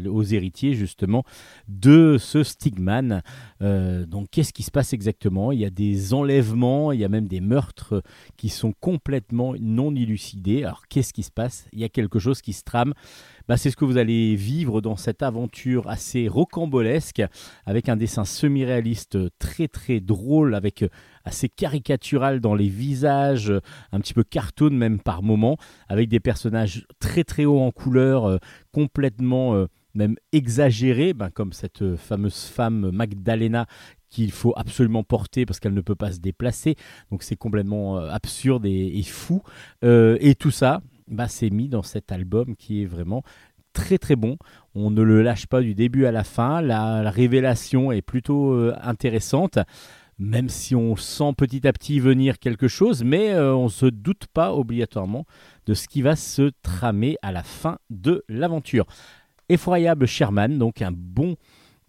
[0.07, 1.23] aux héritiers justement
[1.67, 3.21] de ce Stigman.
[3.61, 5.53] donc qu'est-ce qui se passe exactement?
[5.53, 8.03] Il y a des enlèvements, il y a même des meurtres
[8.35, 10.63] qui sont complètement non élucidés.
[10.63, 11.67] Alors qu'est-ce qui se passe?
[11.71, 12.93] Il y a quelque chose qui se trame.
[13.47, 17.23] Bah, c'est ce que vous allez vivre dans cette aventure assez rocambolesque
[17.65, 20.85] avec un dessin semi-réaliste très très drôle avec
[21.23, 23.53] assez caricatural dans les visages,
[23.91, 28.25] un petit peu cartoon même par moment, avec des personnages très très hauts en couleur,
[28.25, 28.37] euh,
[28.71, 33.65] complètement euh, même exagérés, ben, comme cette fameuse femme Magdalena
[34.09, 36.75] qu'il faut absolument porter parce qu'elle ne peut pas se déplacer.
[37.11, 39.41] Donc c'est complètement euh, absurde et, fou.
[39.83, 40.81] et tout ça,
[41.11, 43.23] bah, c'est mis dans cet album qui est vraiment
[43.73, 44.37] très très bon.
[44.75, 46.61] On ne le lâche pas du début à la fin.
[46.61, 49.59] La, révélation est plutôt intéressante
[50.21, 53.87] même si on sent petit à petit venir quelque chose, mais euh, on ne se
[53.87, 55.25] doute pas obligatoirement
[55.65, 58.85] de ce qui va se tramer à la fin de l'aventure.
[59.49, 61.37] Effroyable Sherman, donc un bon,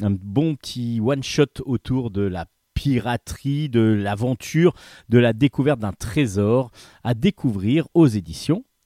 [0.02, 4.72] un bon petit one-shot autour de la piraterie, de l'aventure,
[5.10, 6.70] de la découverte d'un trésor
[7.04, 8.64] à découvrir aux éditions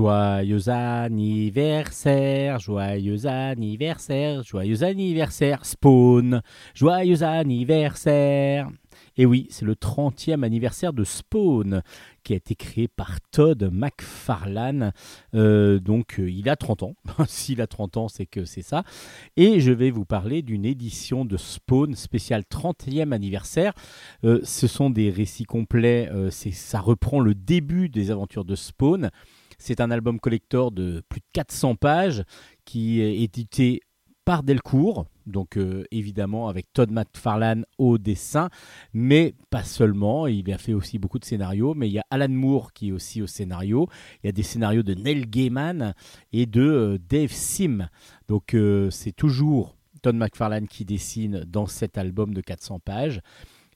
[0.00, 6.40] Joyeux anniversaire, joyeux anniversaire, joyeux anniversaire, Spawn,
[6.74, 8.70] joyeux anniversaire.
[9.18, 11.82] Et oui, c'est le 30e anniversaire de Spawn,
[12.24, 14.94] qui a été créé par Todd McFarlane.
[15.34, 16.94] Euh, donc euh, il a 30 ans.
[17.26, 18.84] S'il a 30 ans, c'est que c'est ça.
[19.36, 23.74] Et je vais vous parler d'une édition de Spawn spéciale 30e anniversaire.
[24.24, 26.10] Euh, ce sont des récits complets.
[26.30, 29.10] ça reprend le début des aventures de Spawn.
[29.60, 32.24] C'est un album collector de plus de 400 pages
[32.64, 33.82] qui est édité
[34.24, 38.48] par Delcourt, donc euh, évidemment avec Todd McFarlane au dessin,
[38.94, 42.28] mais pas seulement, il a fait aussi beaucoup de scénarios, mais il y a Alan
[42.28, 43.88] Moore qui est aussi au scénario,
[44.22, 45.94] il y a des scénarios de Neil Gaiman
[46.32, 47.88] et de euh, Dave Sim,
[48.28, 53.20] donc euh, c'est toujours Todd McFarlane qui dessine dans cet album de 400 pages.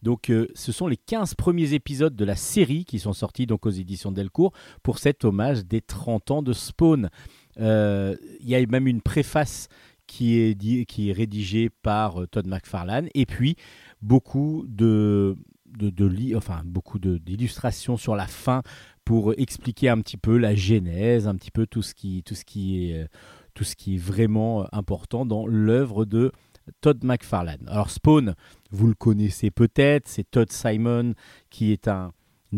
[0.05, 3.71] Donc ce sont les 15 premiers épisodes de la série qui sont sortis donc aux
[3.71, 4.53] éditions Delcourt
[4.83, 7.11] pour cet hommage des 30 ans de Spawn.
[7.59, 9.69] Il y a même une préface
[10.07, 13.57] qui est, dit, qui est rédigé par euh, Todd McFarlane, et puis
[14.03, 15.37] beaucoup de,
[15.67, 18.63] de, de enfin, beaucoup d'illustrations sur la fin
[19.05, 22.45] pour expliquer un petit peu la genèse, un petit peu tout ce qui, tout ce
[22.45, 23.07] qui, est, euh,
[23.55, 26.33] tout ce qui est vraiment euh, important dans l'œuvre de
[26.81, 27.67] Todd McFarlane.
[27.67, 28.35] Alors Spawn,
[28.71, 31.15] vous le connaissez peut-être, c'est Todd Simon
[31.51, 32.13] qui est un,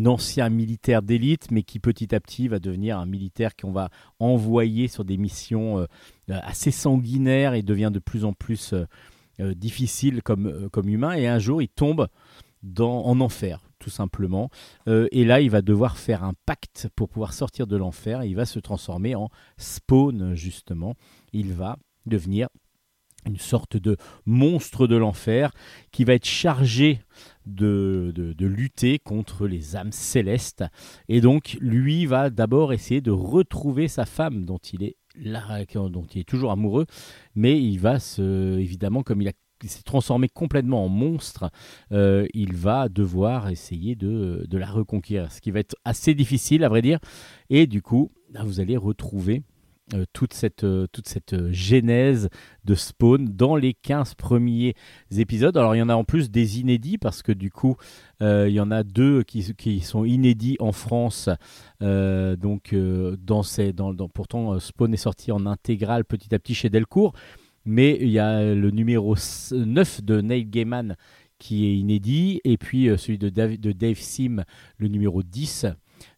[0.05, 3.89] ancien militaire d'élite, mais qui petit à petit va devenir un militaire qu'on va
[4.19, 5.85] envoyer sur des missions euh,
[6.29, 8.73] euh, assez sanguinaires et devient de plus en plus
[9.39, 11.13] euh, difficile comme, comme humain.
[11.13, 12.07] Et un jour, il tombe
[12.61, 14.49] dans, en enfer, tout simplement.
[14.87, 18.23] et là, il va devoir faire un pacte pour pouvoir sortir de l'enfer.
[18.23, 20.95] Il va se transformer en spawn, justement.
[21.33, 21.77] Il va
[22.07, 22.49] devenir
[23.27, 25.51] une sorte de monstre de l'enfer
[25.91, 27.01] qui va être chargé
[27.45, 30.63] de, lutter contre les âmes célestes.
[31.07, 36.05] Et donc, lui va d'abord essayer de retrouver sa femme dont il est là, dont
[36.13, 36.85] il est toujours amoureux,
[37.35, 41.49] mais il va évidemment, comme il s'est transformé complètement en monstre,
[41.91, 46.69] euh, il va devoir essayer de, la reconquérir, ce qui va être assez difficile à
[46.69, 46.99] vrai dire.
[47.49, 48.11] Et du coup,
[48.43, 49.43] vous allez retrouver
[49.93, 50.85] euh, toute, cette, euh,
[51.31, 52.27] euh, genèse
[52.65, 54.75] de Spawn dans les 15 premiers
[55.15, 55.55] épisodes.
[55.55, 57.77] Alors il y en a en plus des inédits parce que du coup
[58.19, 61.29] il y en a deux qui, qui sont inédits en France.
[61.79, 67.13] donc dans ces, dans, pourtant Spawn est sorti en intégrale petit à petit chez Delcourt.
[67.63, 69.15] Mais il y a le numéro
[69.51, 70.97] 9 de Neil Gaiman
[71.39, 74.43] qui est inédit et puis celui de Dave, de Dave Sim,
[74.77, 75.67] le numéro 10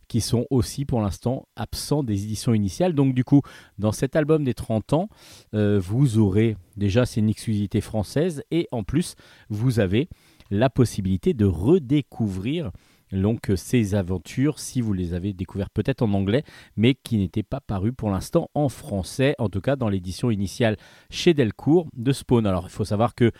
[0.10, 2.93] qui sont aussi pour l'instant absents des éditions initiales.
[2.93, 3.41] Donc du coup,
[3.78, 5.10] dans cet album des 30 ans,
[5.53, 9.16] euh, vous aurez déjà, c'est une exclusivité française, et en plus,
[9.49, 10.10] vous avez
[10.51, 12.72] la possibilité de redécouvrir
[13.12, 16.43] donc ces aventures si vous les avez découvertes peut-être en anglais
[16.76, 20.78] mais qui n'étaient pas parues pour l'instant en français en tout cas dans l'édition initiale
[21.10, 23.32] chez Delcourt de Spawn alors il faut savoir que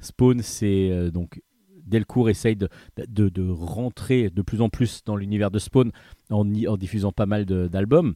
[0.00, 1.42] Spawn c'est euh, donc
[1.88, 2.68] Delcourt essaye de,
[3.50, 5.90] rentrer de plus en plus dans l'univers de Spawn
[6.30, 6.44] en,
[6.76, 8.14] diffusant pas mal d'albums.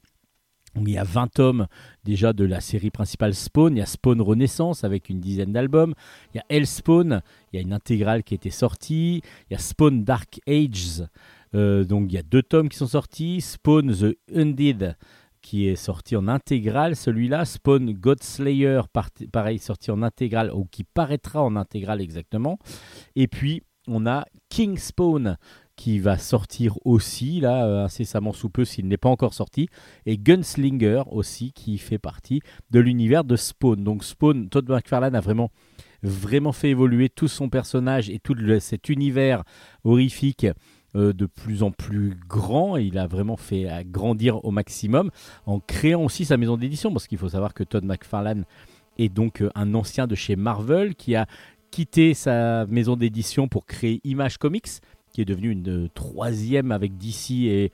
[0.76, 1.66] Il y a 20 tomes
[2.04, 3.76] déjà de la série principale Spawn.
[3.76, 5.94] Il y a Spawn Renaissance avec une dizaine d'albums.
[6.32, 7.20] Il y a Hellspawn,
[7.52, 9.22] il y a une intégrale qui a été sortie.
[9.50, 11.04] Il y a Spawn Dark Ages,
[11.54, 13.42] euh, donc il y a deux tomes qui sont sortis.
[13.42, 14.96] Spawn The Undead,
[15.42, 16.96] qui est sorti en intégrale.
[16.96, 18.82] Celui-là, Spawn Godslayer,
[19.32, 22.58] pareil, sorti en intégrale, ou qui paraîtra en intégrale exactement.
[23.16, 25.36] Et puis, on a King Spawn
[25.76, 29.68] qui va sortir aussi, là, euh, incessamment sous peu, s'il n'est pas encore sorti.
[30.06, 32.40] Et Gunslinger aussi, qui fait partie
[32.70, 33.82] de l'univers de Spawn.
[33.82, 35.50] Donc Spawn, Todd McFarlane a vraiment
[36.02, 39.44] vraiment fait évoluer tout son personnage et tout cet univers
[39.84, 40.46] horrifique
[40.94, 42.76] de plus en plus grand.
[42.76, 45.10] Il a vraiment fait grandir au maximum
[45.46, 48.44] en créant aussi sa maison d'édition, parce qu'il faut savoir que Todd McFarlane
[48.98, 51.26] est donc euh, un ancien de chez Marvel qui a
[51.70, 54.68] quitté sa maison d'édition pour créer Image Comics,
[55.12, 57.72] qui est devenue une euh, troisième avec DC et,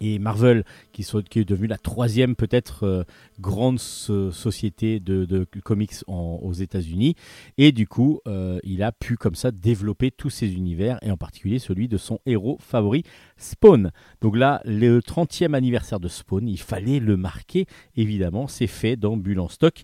[0.00, 3.04] et Marvel, qui, est devenue la troisième peut-être euh,
[3.40, 7.14] grande société de, comics aux États-Unis.
[7.56, 11.16] Et du coup, euh, il a pu comme ça développer tous ses univers, et en
[11.16, 13.02] particulier celui de son héros favori,
[13.36, 13.90] Spawn.
[14.20, 17.66] Donc là, le 30e anniversaire de Spawn, il fallait le marquer,
[17.96, 19.82] évidemment, c'est fait dans Bulle stock,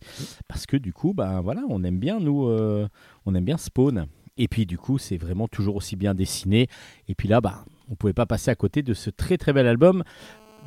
[0.48, 2.88] parce que du coup, ben voilà, on aime bien, nous, euh,
[3.26, 4.06] on aime bien Spawn.
[4.36, 6.66] Et puis du coup, c'est vraiment toujours aussi bien dessiné.
[7.08, 9.52] Et puis là, bah, on ne pouvait pas passer à côté de ce très très
[9.52, 10.04] bel album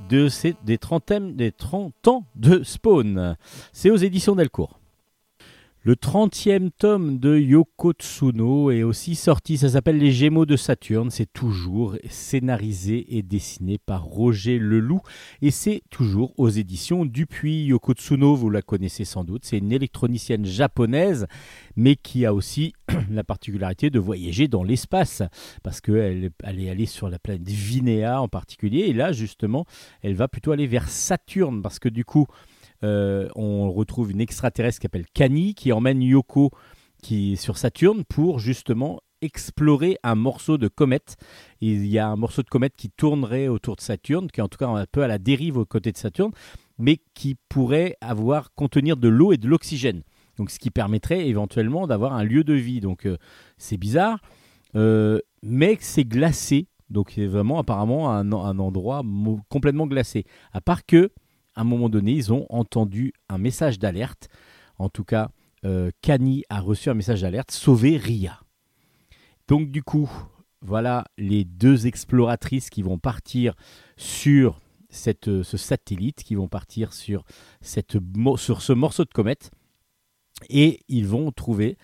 [0.10, 3.36] des, 30 des 30 ans de Spawn.
[3.74, 4.80] C'est aux éditions Delcourt.
[5.88, 11.10] Le 30e tome de Yoko Tsuno est aussi sorti, ça s'appelle Les Gémeaux de Saturne,
[11.12, 15.00] c'est toujours scénarisé et dessiné par Roger Leloup.
[15.42, 17.68] Et c'est toujours aux éditions Dupuis.
[17.68, 21.26] Yoko Tsuno, vous la connaissez sans doute, c'est une électronicienne japonaise
[21.78, 22.74] mais qui a aussi
[23.10, 25.24] la particularité de voyager dans l'espace
[25.64, 28.88] parce qu'elle elle est allée sur la planète Vinéa en particulier.
[28.88, 29.66] Et là justement
[30.02, 32.28] elle va plutôt aller vers Saturne parce que du coup
[32.84, 36.52] euh, on retrouve une extraterrestre qui s'appelle Kani qui emmène Yoko
[37.02, 41.16] qui sur Saturne pour justement explorer un morceau de comète.
[41.62, 44.48] Il y a un morceau de comète qui tournerait autour de Saturne, qui est en
[44.48, 46.32] tout cas un peu à la dérive aux côtés de Saturne.
[46.78, 50.04] mais qui pourrait avoir contenir de l'eau et de l'oxygène.
[50.38, 52.82] Donc ce qui permettrait éventuellement d'avoir un lieu de vie.
[52.82, 53.18] Donc euh,
[53.58, 54.20] c'est bizarre,
[54.76, 56.68] euh, mais c'est glacé.
[56.92, 59.02] Donc c'est vraiment apparemment un, un endroit
[59.50, 60.26] complètement glacé.
[60.54, 61.12] À part que,
[61.62, 64.30] un moment donné, ils ont entendu un message d'alerte.
[64.78, 65.32] En tout cas,
[65.66, 65.92] euh,
[66.50, 68.40] a reçu un message d'alerte, sauver Ria.
[69.48, 70.10] Donc du coup,
[70.62, 73.54] voilà les deux exploratrices qui vont partir
[73.96, 77.24] sur cette, ce satellite, qui vont partir sur,
[77.62, 79.52] sur ce morceau de comète,
[80.50, 81.78] et ils vont trouver,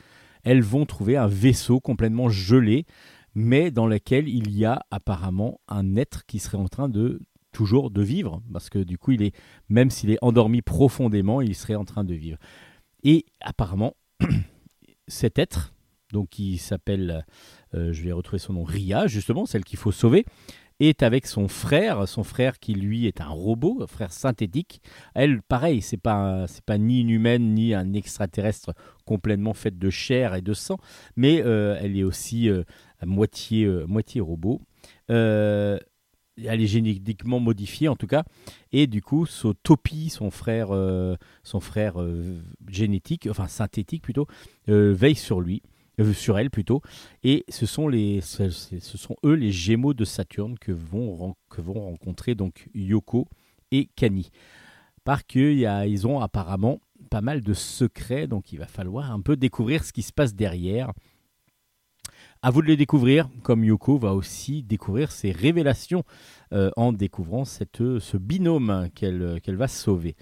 [0.43, 2.85] elles vont trouver un vaisseau complètement gelé,
[3.35, 7.19] mais dans lequel il y a apparemment un être qui serait en train de
[7.53, 9.35] toujours de vivre, parce que du coup, il est,
[9.69, 12.37] même s'il est endormi profondément, il serait en train de vivre.
[13.03, 13.95] Et apparemment,
[15.07, 15.73] cet être,
[16.11, 17.25] donc qui s'appelle,
[17.73, 20.25] euh, je vais retrouver son nom, Ria, justement, celle qu'il faut sauver,
[20.79, 24.81] est avec son frère, son frère qui lui est un robot, un frère synthétique.
[25.13, 28.73] Elle, pareil, c'est pas c'est pas ni une humaine ni un extraterrestre
[29.05, 30.77] complètement fait de chair et de sang,
[31.15, 32.63] mais euh, elle est aussi euh,
[32.99, 34.61] à moitié moitié robot.
[36.37, 38.23] Elle est génétiquement modifiée en tout cas,
[38.71, 39.27] et du coup,
[39.63, 40.69] Topi, son frère,
[41.43, 41.95] son frère
[42.67, 44.27] génétique, enfin synthétique plutôt,
[44.67, 45.61] veille sur lui.
[45.99, 46.81] Euh, sur elle plutôt.
[47.23, 51.79] Et ce sont, les, ce, sont eux les Gémeaux de Saturne que vont, que vont
[51.79, 53.27] rencontrer donc Yoko
[53.71, 54.31] et Kani.
[55.03, 56.79] Parce qu'ils ont apparemment
[57.09, 60.33] pas mal de secrets, donc il va falloir un peu découvrir ce qui se passe
[60.33, 60.93] derrière.
[62.45, 66.03] À vous de les découvrir, comme Yoko va aussi découvrir ses révélations
[66.51, 70.17] euh, en découvrant cette, ce binôme qu'elle va sauver.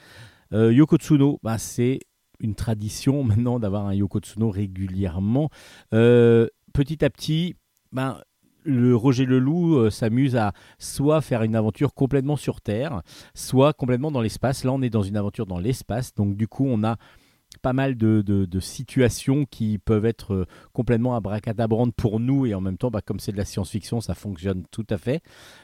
[0.53, 1.97] Euh, Yoko Tsuno, bah, c'est
[2.39, 5.49] une tradition maintenant d'avoir un Yoko Tsuno régulièrement.
[5.95, 7.55] Euh, petit à petit,
[7.91, 8.19] ben,
[8.63, 13.01] le Roger Leloup euh, s'amuse à soit faire une aventure complètement sur Terre,
[13.33, 14.63] soit complètement dans l'espace.
[14.63, 16.97] Là, on est dans une aventure dans l'espace, donc du coup, on a
[17.61, 22.77] pas mal de, situations qui peuvent être euh, complètement abracadabrantes pour nous et en même
[22.77, 25.21] temps, bah, comme c'est de la science-fiction, ça fonctionne tout à fait.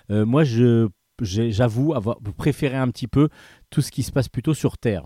[0.09, 3.29] moi, je j'avoue avoir préféré un petit peu
[3.71, 5.03] tout ce qui se passe plutôt sur Terre.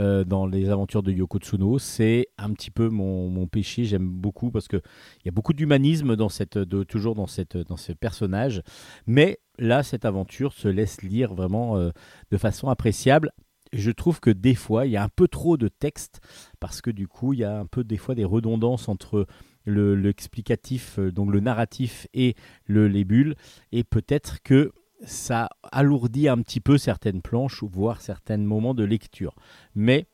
[0.00, 1.78] Euh, dans les aventures de Yoko Tsuno.
[1.78, 3.84] C'est un petit peu mon, péché.
[3.84, 4.82] J'aime beaucoup parce qu'il
[5.24, 8.62] y a beaucoup d'humanisme dans cette, de, toujours dans, cette, dans ce personnage.
[9.06, 11.90] Mais là, cette aventure se laisse lire vraiment euh,
[12.32, 13.30] de façon appréciable.
[13.74, 16.20] Je trouve que des fois, il y a un peu trop de texte
[16.60, 19.26] parce que du coup, il y a un peu des fois des redondances entre
[19.66, 23.34] l'explicatif, le, euh, donc le narratif et le, les bulles.
[23.72, 24.72] Et peut-être que
[25.04, 29.34] ça alourdit un petit peu certaines planches, voire certains moments de lecture.
[29.74, 30.06] Mais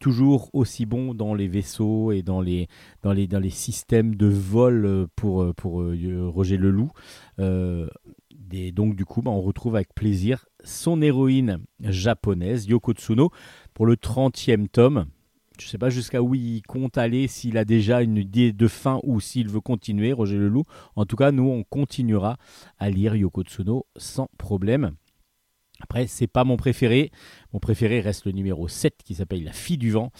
[0.00, 2.66] toujours aussi bon dans les vaisseaux et dans les,
[3.02, 5.84] dans les, dans les systèmes de vol euh, pour, euh, pour
[6.34, 6.90] Roger Leloup.
[8.52, 13.30] Et donc du coup, bah, on retrouve avec plaisir son héroïne japonaise, Yoko Tsuno,
[13.74, 15.06] pour le 30e tome.
[15.58, 18.68] Je ne sais pas jusqu'à où il compte aller, s'il a déjà une idée de
[18.68, 20.64] fin ou s'il veut continuer, Roger Leloup.
[20.96, 22.36] En tout cas, nous, on continuera
[22.78, 24.92] à lire Yoko Tsuno sans problème.
[25.80, 27.10] Après, c'est pas mon préféré.
[27.52, 30.10] Mon préféré reste le numéro 7 qui s'appelle La fille du vent.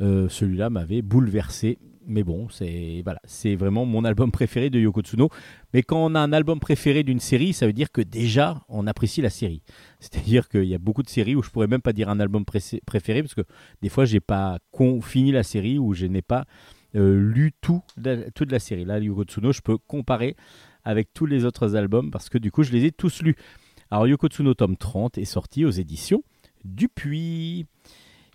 [0.00, 1.78] Euh, celui-là m'avait bouleversé.
[2.08, 5.28] Mais bon, c'est voilà, c'est vraiment mon album préféré de Yoko Tsuno.
[5.74, 8.86] Mais quand on a un album préféré d'une série, ça veut dire que déjà on
[8.86, 9.62] apprécie la série.
[10.00, 12.44] C'est-à-dire qu'il y a beaucoup de séries où je pourrais même pas dire un album
[12.44, 13.42] préféré parce que
[13.82, 14.58] des fois j'ai pas
[15.02, 16.44] fini la série ou je n'ai pas
[16.94, 17.82] euh, lu tout
[18.34, 18.84] toute la série.
[18.84, 20.36] Là, Yoko Tsuno, je peux comparer
[20.84, 23.34] avec tous les autres albums parce que du coup je les ai tous lus.
[23.90, 26.22] Alors Yoko Tsuno tome 30 est sorti aux éditions
[26.64, 27.66] Dupuis.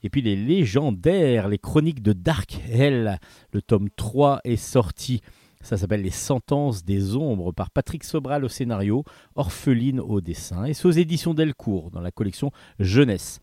[0.03, 3.19] Et puis les légendaires, les chroniques de Dark Hell,
[3.53, 5.21] le tome 3 est sorti.
[5.61, 9.03] Ça s'appelle Les Sentences des Ombres par Patrick Sobral au scénario,
[9.35, 10.65] Orpheline au dessin.
[10.65, 13.41] Et c'est aux éditions Delcourt dans la collection Jeunesse.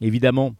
[0.00, 0.54] Évidemment,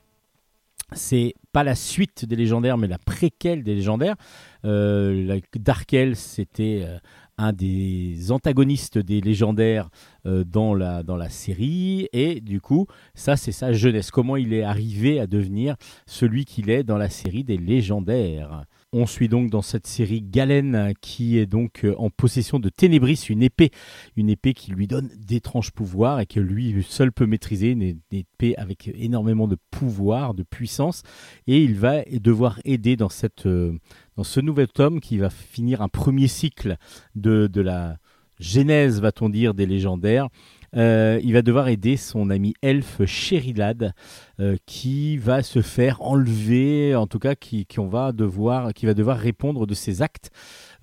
[0.92, 4.16] c'est pas la suite des légendaires, mais la préquelle des légendaires.
[4.64, 6.98] Euh, Dark Hell, c'était euh,
[7.38, 9.88] un des antagonistes des légendaires
[10.26, 12.08] euh, dans, la, dans la série.
[12.12, 14.10] Et du coup, ça, c'est sa jeunesse.
[14.10, 15.76] Comment il est arrivé à devenir
[16.06, 18.64] celui qu'il est dans la série des légendaires?
[18.94, 23.26] On suit donc dans cette série Galen qui est donc euh, en possession de Ténébris,
[23.28, 23.70] une épée,
[24.16, 28.56] une épée qui lui donne d'étranges pouvoirs et que lui seul peut maîtriser, une, épée
[28.56, 31.02] avec énormément de pouvoir, de puissance,
[31.46, 33.78] et il va devoir aider dans cette euh,
[34.22, 36.78] ce nouvel tome qui va finir un premier cycle
[37.14, 37.98] de, de la
[38.40, 40.28] genèse, va-t-on dire, des légendaires.
[40.76, 43.94] Euh, il va devoir aider son ami elfe Sherilad,
[44.40, 48.94] euh, qui va se faire enlever, en tout cas qui, on va devoir, qui va
[48.94, 50.30] devoir répondre de ses actes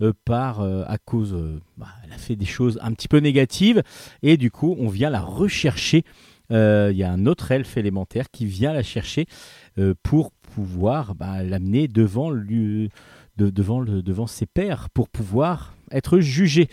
[0.01, 1.36] euh, par à cause,
[1.77, 3.83] bah, elle a fait des choses un petit peu négatives
[4.23, 6.03] et du coup on vient la rechercher
[6.49, 9.25] il y a un autre elfe élémentaire qui vient la chercher
[10.03, 12.31] pour pouvoir bah, l'amener devant,
[13.38, 16.67] devant, devant ses pairs, pour pouvoir être jugé.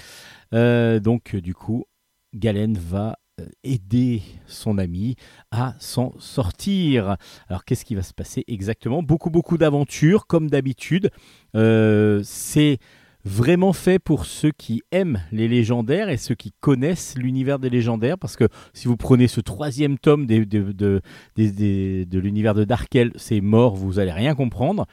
[0.52, 1.86] donc du coup,
[2.34, 5.16] Galen va euh, aider son ami
[5.50, 7.16] à s'en sortir.
[7.48, 9.02] Alors qu'est-ce qui va se passer exactement?
[9.02, 11.10] Beaucoup beaucoup d'aventures comme d'habitude.
[11.56, 12.78] Euh, c'est
[13.24, 18.18] vraiment fait pour ceux qui aiment les légendaires et ceux qui connaissent l'univers des légendaires
[18.18, 23.76] parce que si vous prenez ce troisième tome de, de l'univers de Darkel, c'est mort,
[23.76, 24.86] vous allez rien comprendre.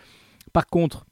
[0.54, 1.06] Par contre,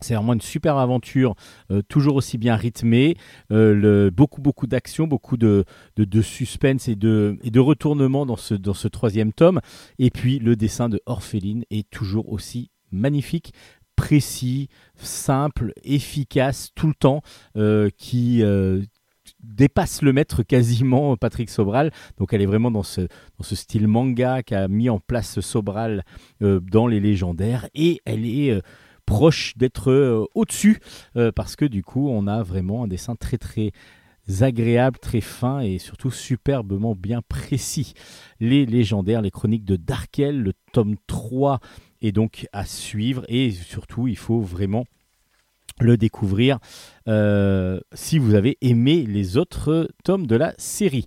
[0.00, 1.34] c'est vraiment une super aventure,
[1.70, 3.16] euh, toujours aussi bien rythmée,
[3.52, 5.64] euh, beaucoup beaucoup d'action, beaucoup de,
[6.22, 9.60] suspense et de, et retournement dans ce, troisième tome.
[9.98, 13.52] Et puis le dessin de Orpheline est toujours aussi magnifique,
[13.94, 17.22] précis, simple, efficace tout le temps,
[17.56, 18.42] euh, qui
[19.42, 21.92] dépasse le maître quasiment Patrick Sobral.
[22.18, 23.06] Donc elle est vraiment dans ce
[23.40, 26.04] style manga qu'a mis en place Sobral
[26.40, 28.60] dans les légendaires et elle est
[29.10, 30.78] proche d'être euh, au-dessus,
[31.16, 33.72] euh, parce que du coup, on a vraiment un dessin très très
[34.40, 37.94] agréable, très fin et surtout superbement bien précis.
[38.38, 41.58] Les légendaires, les chroniques de Darkel, le tome 3
[42.02, 44.84] est donc à suivre et surtout, il faut vraiment
[45.80, 46.60] le découvrir
[47.08, 51.06] euh, si vous avez aimé les autres tomes de la série.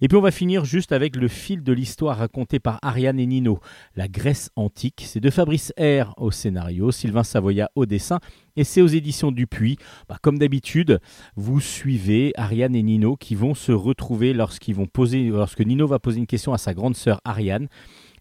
[0.00, 3.26] Et puis on va finir juste avec le fil de l'histoire raconté par Ariane et
[3.26, 3.58] Nino,
[3.96, 5.02] la Grèce antique.
[5.04, 8.20] C'est de Fabrice R au scénario, Sylvain Savoya au dessin,
[8.56, 9.76] et c'est aux éditions Dupuis.
[10.08, 11.00] Bah, comme d'habitude,
[11.36, 16.52] vous suivez Ariane et Nino qui vont se retrouver lorsque Nino va poser une question
[16.52, 17.68] à sa grande sœur Ariane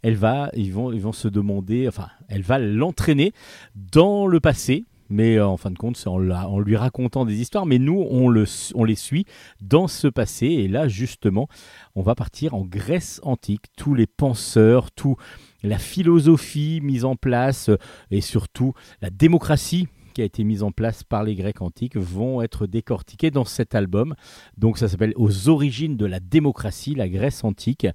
[0.04, 3.34] elle va, ils vont, ils vont se demander, enfin, elle va l'entraîner
[3.76, 7.66] dans le passé, mais euh, en fin de compte, c'est en, lui racontant des histoires.
[7.66, 8.46] Mais nous, on, le,
[8.76, 9.26] on les suit
[9.62, 10.48] dans ce passé.
[10.48, 11.48] Et là, justement,
[11.96, 13.66] on va partir en Grèce antique.
[13.78, 15.18] Tous les penseurs, toute
[15.64, 17.78] la philosophie mise en place euh,
[18.12, 19.88] et surtout la démocratie
[20.18, 23.76] qui a été mise en place par les Grecs antiques vont être décortiqués dans cet
[23.76, 24.16] album.
[24.58, 27.86] Donc ça s'appelle Aux origines de la démocratie, la Grèce antique.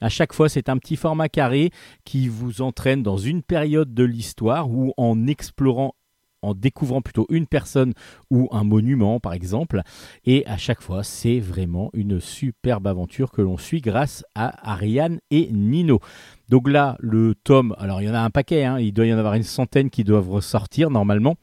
[0.00, 1.70] À chaque fois, c'est un petit format carré
[2.04, 5.94] qui vous entraîne dans une période de l'histoire où en explorant
[6.42, 7.92] en découvrant plutôt une personne
[8.30, 9.82] ou un monument par exemple.
[10.24, 15.20] Et à chaque fois, c'est vraiment une superbe aventure que l'on suit grâce à Ariane
[15.30, 16.00] et Nino.
[16.48, 19.12] Donc là, le tome, alors il y en a un paquet, hein, il doit y
[19.12, 21.36] en avoir une centaine qui doivent ressortir normalement.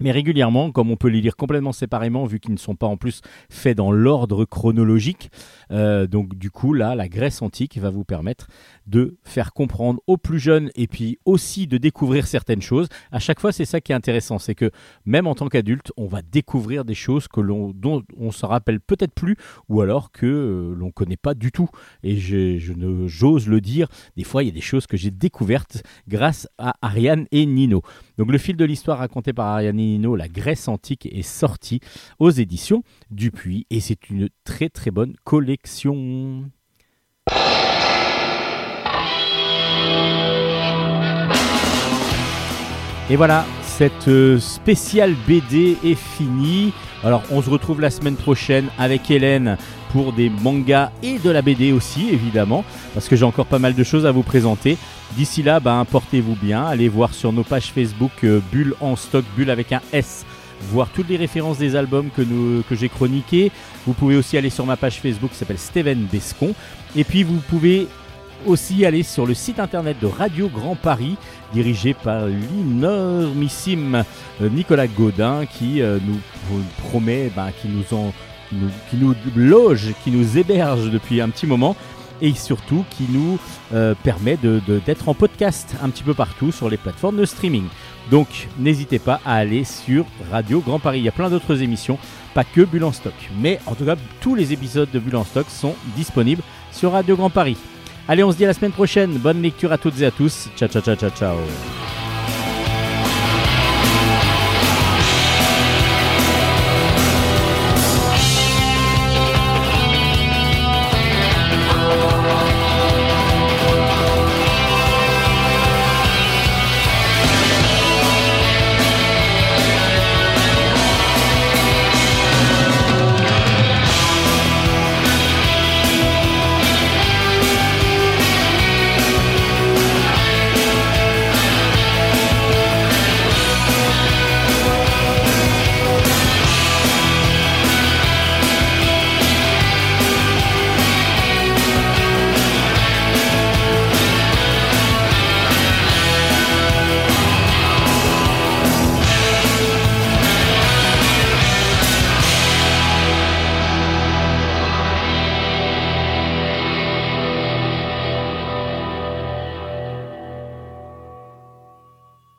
[0.00, 2.96] Mais régulièrement, comme on peut les lire complètement séparément, vu qu'ils ne sont pas en
[2.96, 5.30] plus faits dans l'ordre chronologique,
[5.70, 8.48] euh, donc du coup là, la Grèce antique va vous permettre
[8.86, 12.88] de faire comprendre aux plus jeunes et puis aussi de découvrir certaines choses.
[13.12, 14.70] À chaque fois, c'est ça qui est intéressant, c'est que
[15.04, 18.80] même en tant qu'adulte, on va découvrir des choses que l'on, dont on se rappelle
[18.80, 19.36] peut-être plus
[19.68, 21.68] ou alors que euh, l'on connaît pas du tout.
[22.02, 25.10] Et je ne j'ose le dire, des fois il y a des choses que j'ai
[25.10, 27.82] découvertes grâce à Ariane et Nino.
[28.18, 31.80] Donc le fil de l'histoire raconté par Ariane et La Grèce antique, est sorti
[32.18, 36.44] aux éditions Dupuis et c'est une très très bonne collection.
[43.08, 46.72] Et voilà, cette euh, spéciale BD est finie.
[47.02, 49.58] Alors on se retrouve la semaine prochaine avec Hélène
[49.92, 52.64] pour des mangas et de la BD aussi évidemment
[52.94, 54.76] parce que j'ai encore pas mal de choses à vous présenter.
[55.16, 59.24] D'ici là, ben, portez-vous bien, allez voir sur nos pages Facebook euh, Bulle en stock,
[59.36, 60.24] Bulle avec un S
[60.70, 62.22] voir toutes les références des albums que,
[62.68, 63.50] que j'ai chroniqués.
[63.86, 66.54] Vous pouvez aussi aller sur ma page Facebook qui s'appelle Steven Bescon.
[66.96, 67.88] Et puis vous pouvez
[68.46, 71.16] aussi aller sur le site internet de Radio Grand Paris,
[71.52, 74.04] dirigé par l'énormissime
[74.40, 76.18] euh, Nicolas Godin, qui euh, nous
[76.88, 78.12] promet, bah, qui, nous en,
[78.90, 81.76] qui nous loge, qui nous héberge depuis un petit moment
[82.22, 83.38] et surtout qui nous
[83.72, 84.36] euh, permet
[84.86, 87.64] d'être en podcast un petit peu partout sur les plateformes de streaming.
[88.10, 90.98] Donc n'hésitez pas à aller sur Radio Grand Paris.
[90.98, 91.98] Il y a plein d'autres émissions,
[92.34, 93.14] pas que Bulle en stock.
[93.38, 96.42] Mais en tout cas, tous les épisodes de Bulle en stock sont disponibles
[96.72, 97.56] sur Radio Grand Paris.
[98.08, 99.12] Allez, on se dit à la semaine prochaine.
[99.12, 100.48] Bonne lecture à toutes et à tous.
[100.56, 102.09] Ciao, ciao, ciao, ciao, ciao.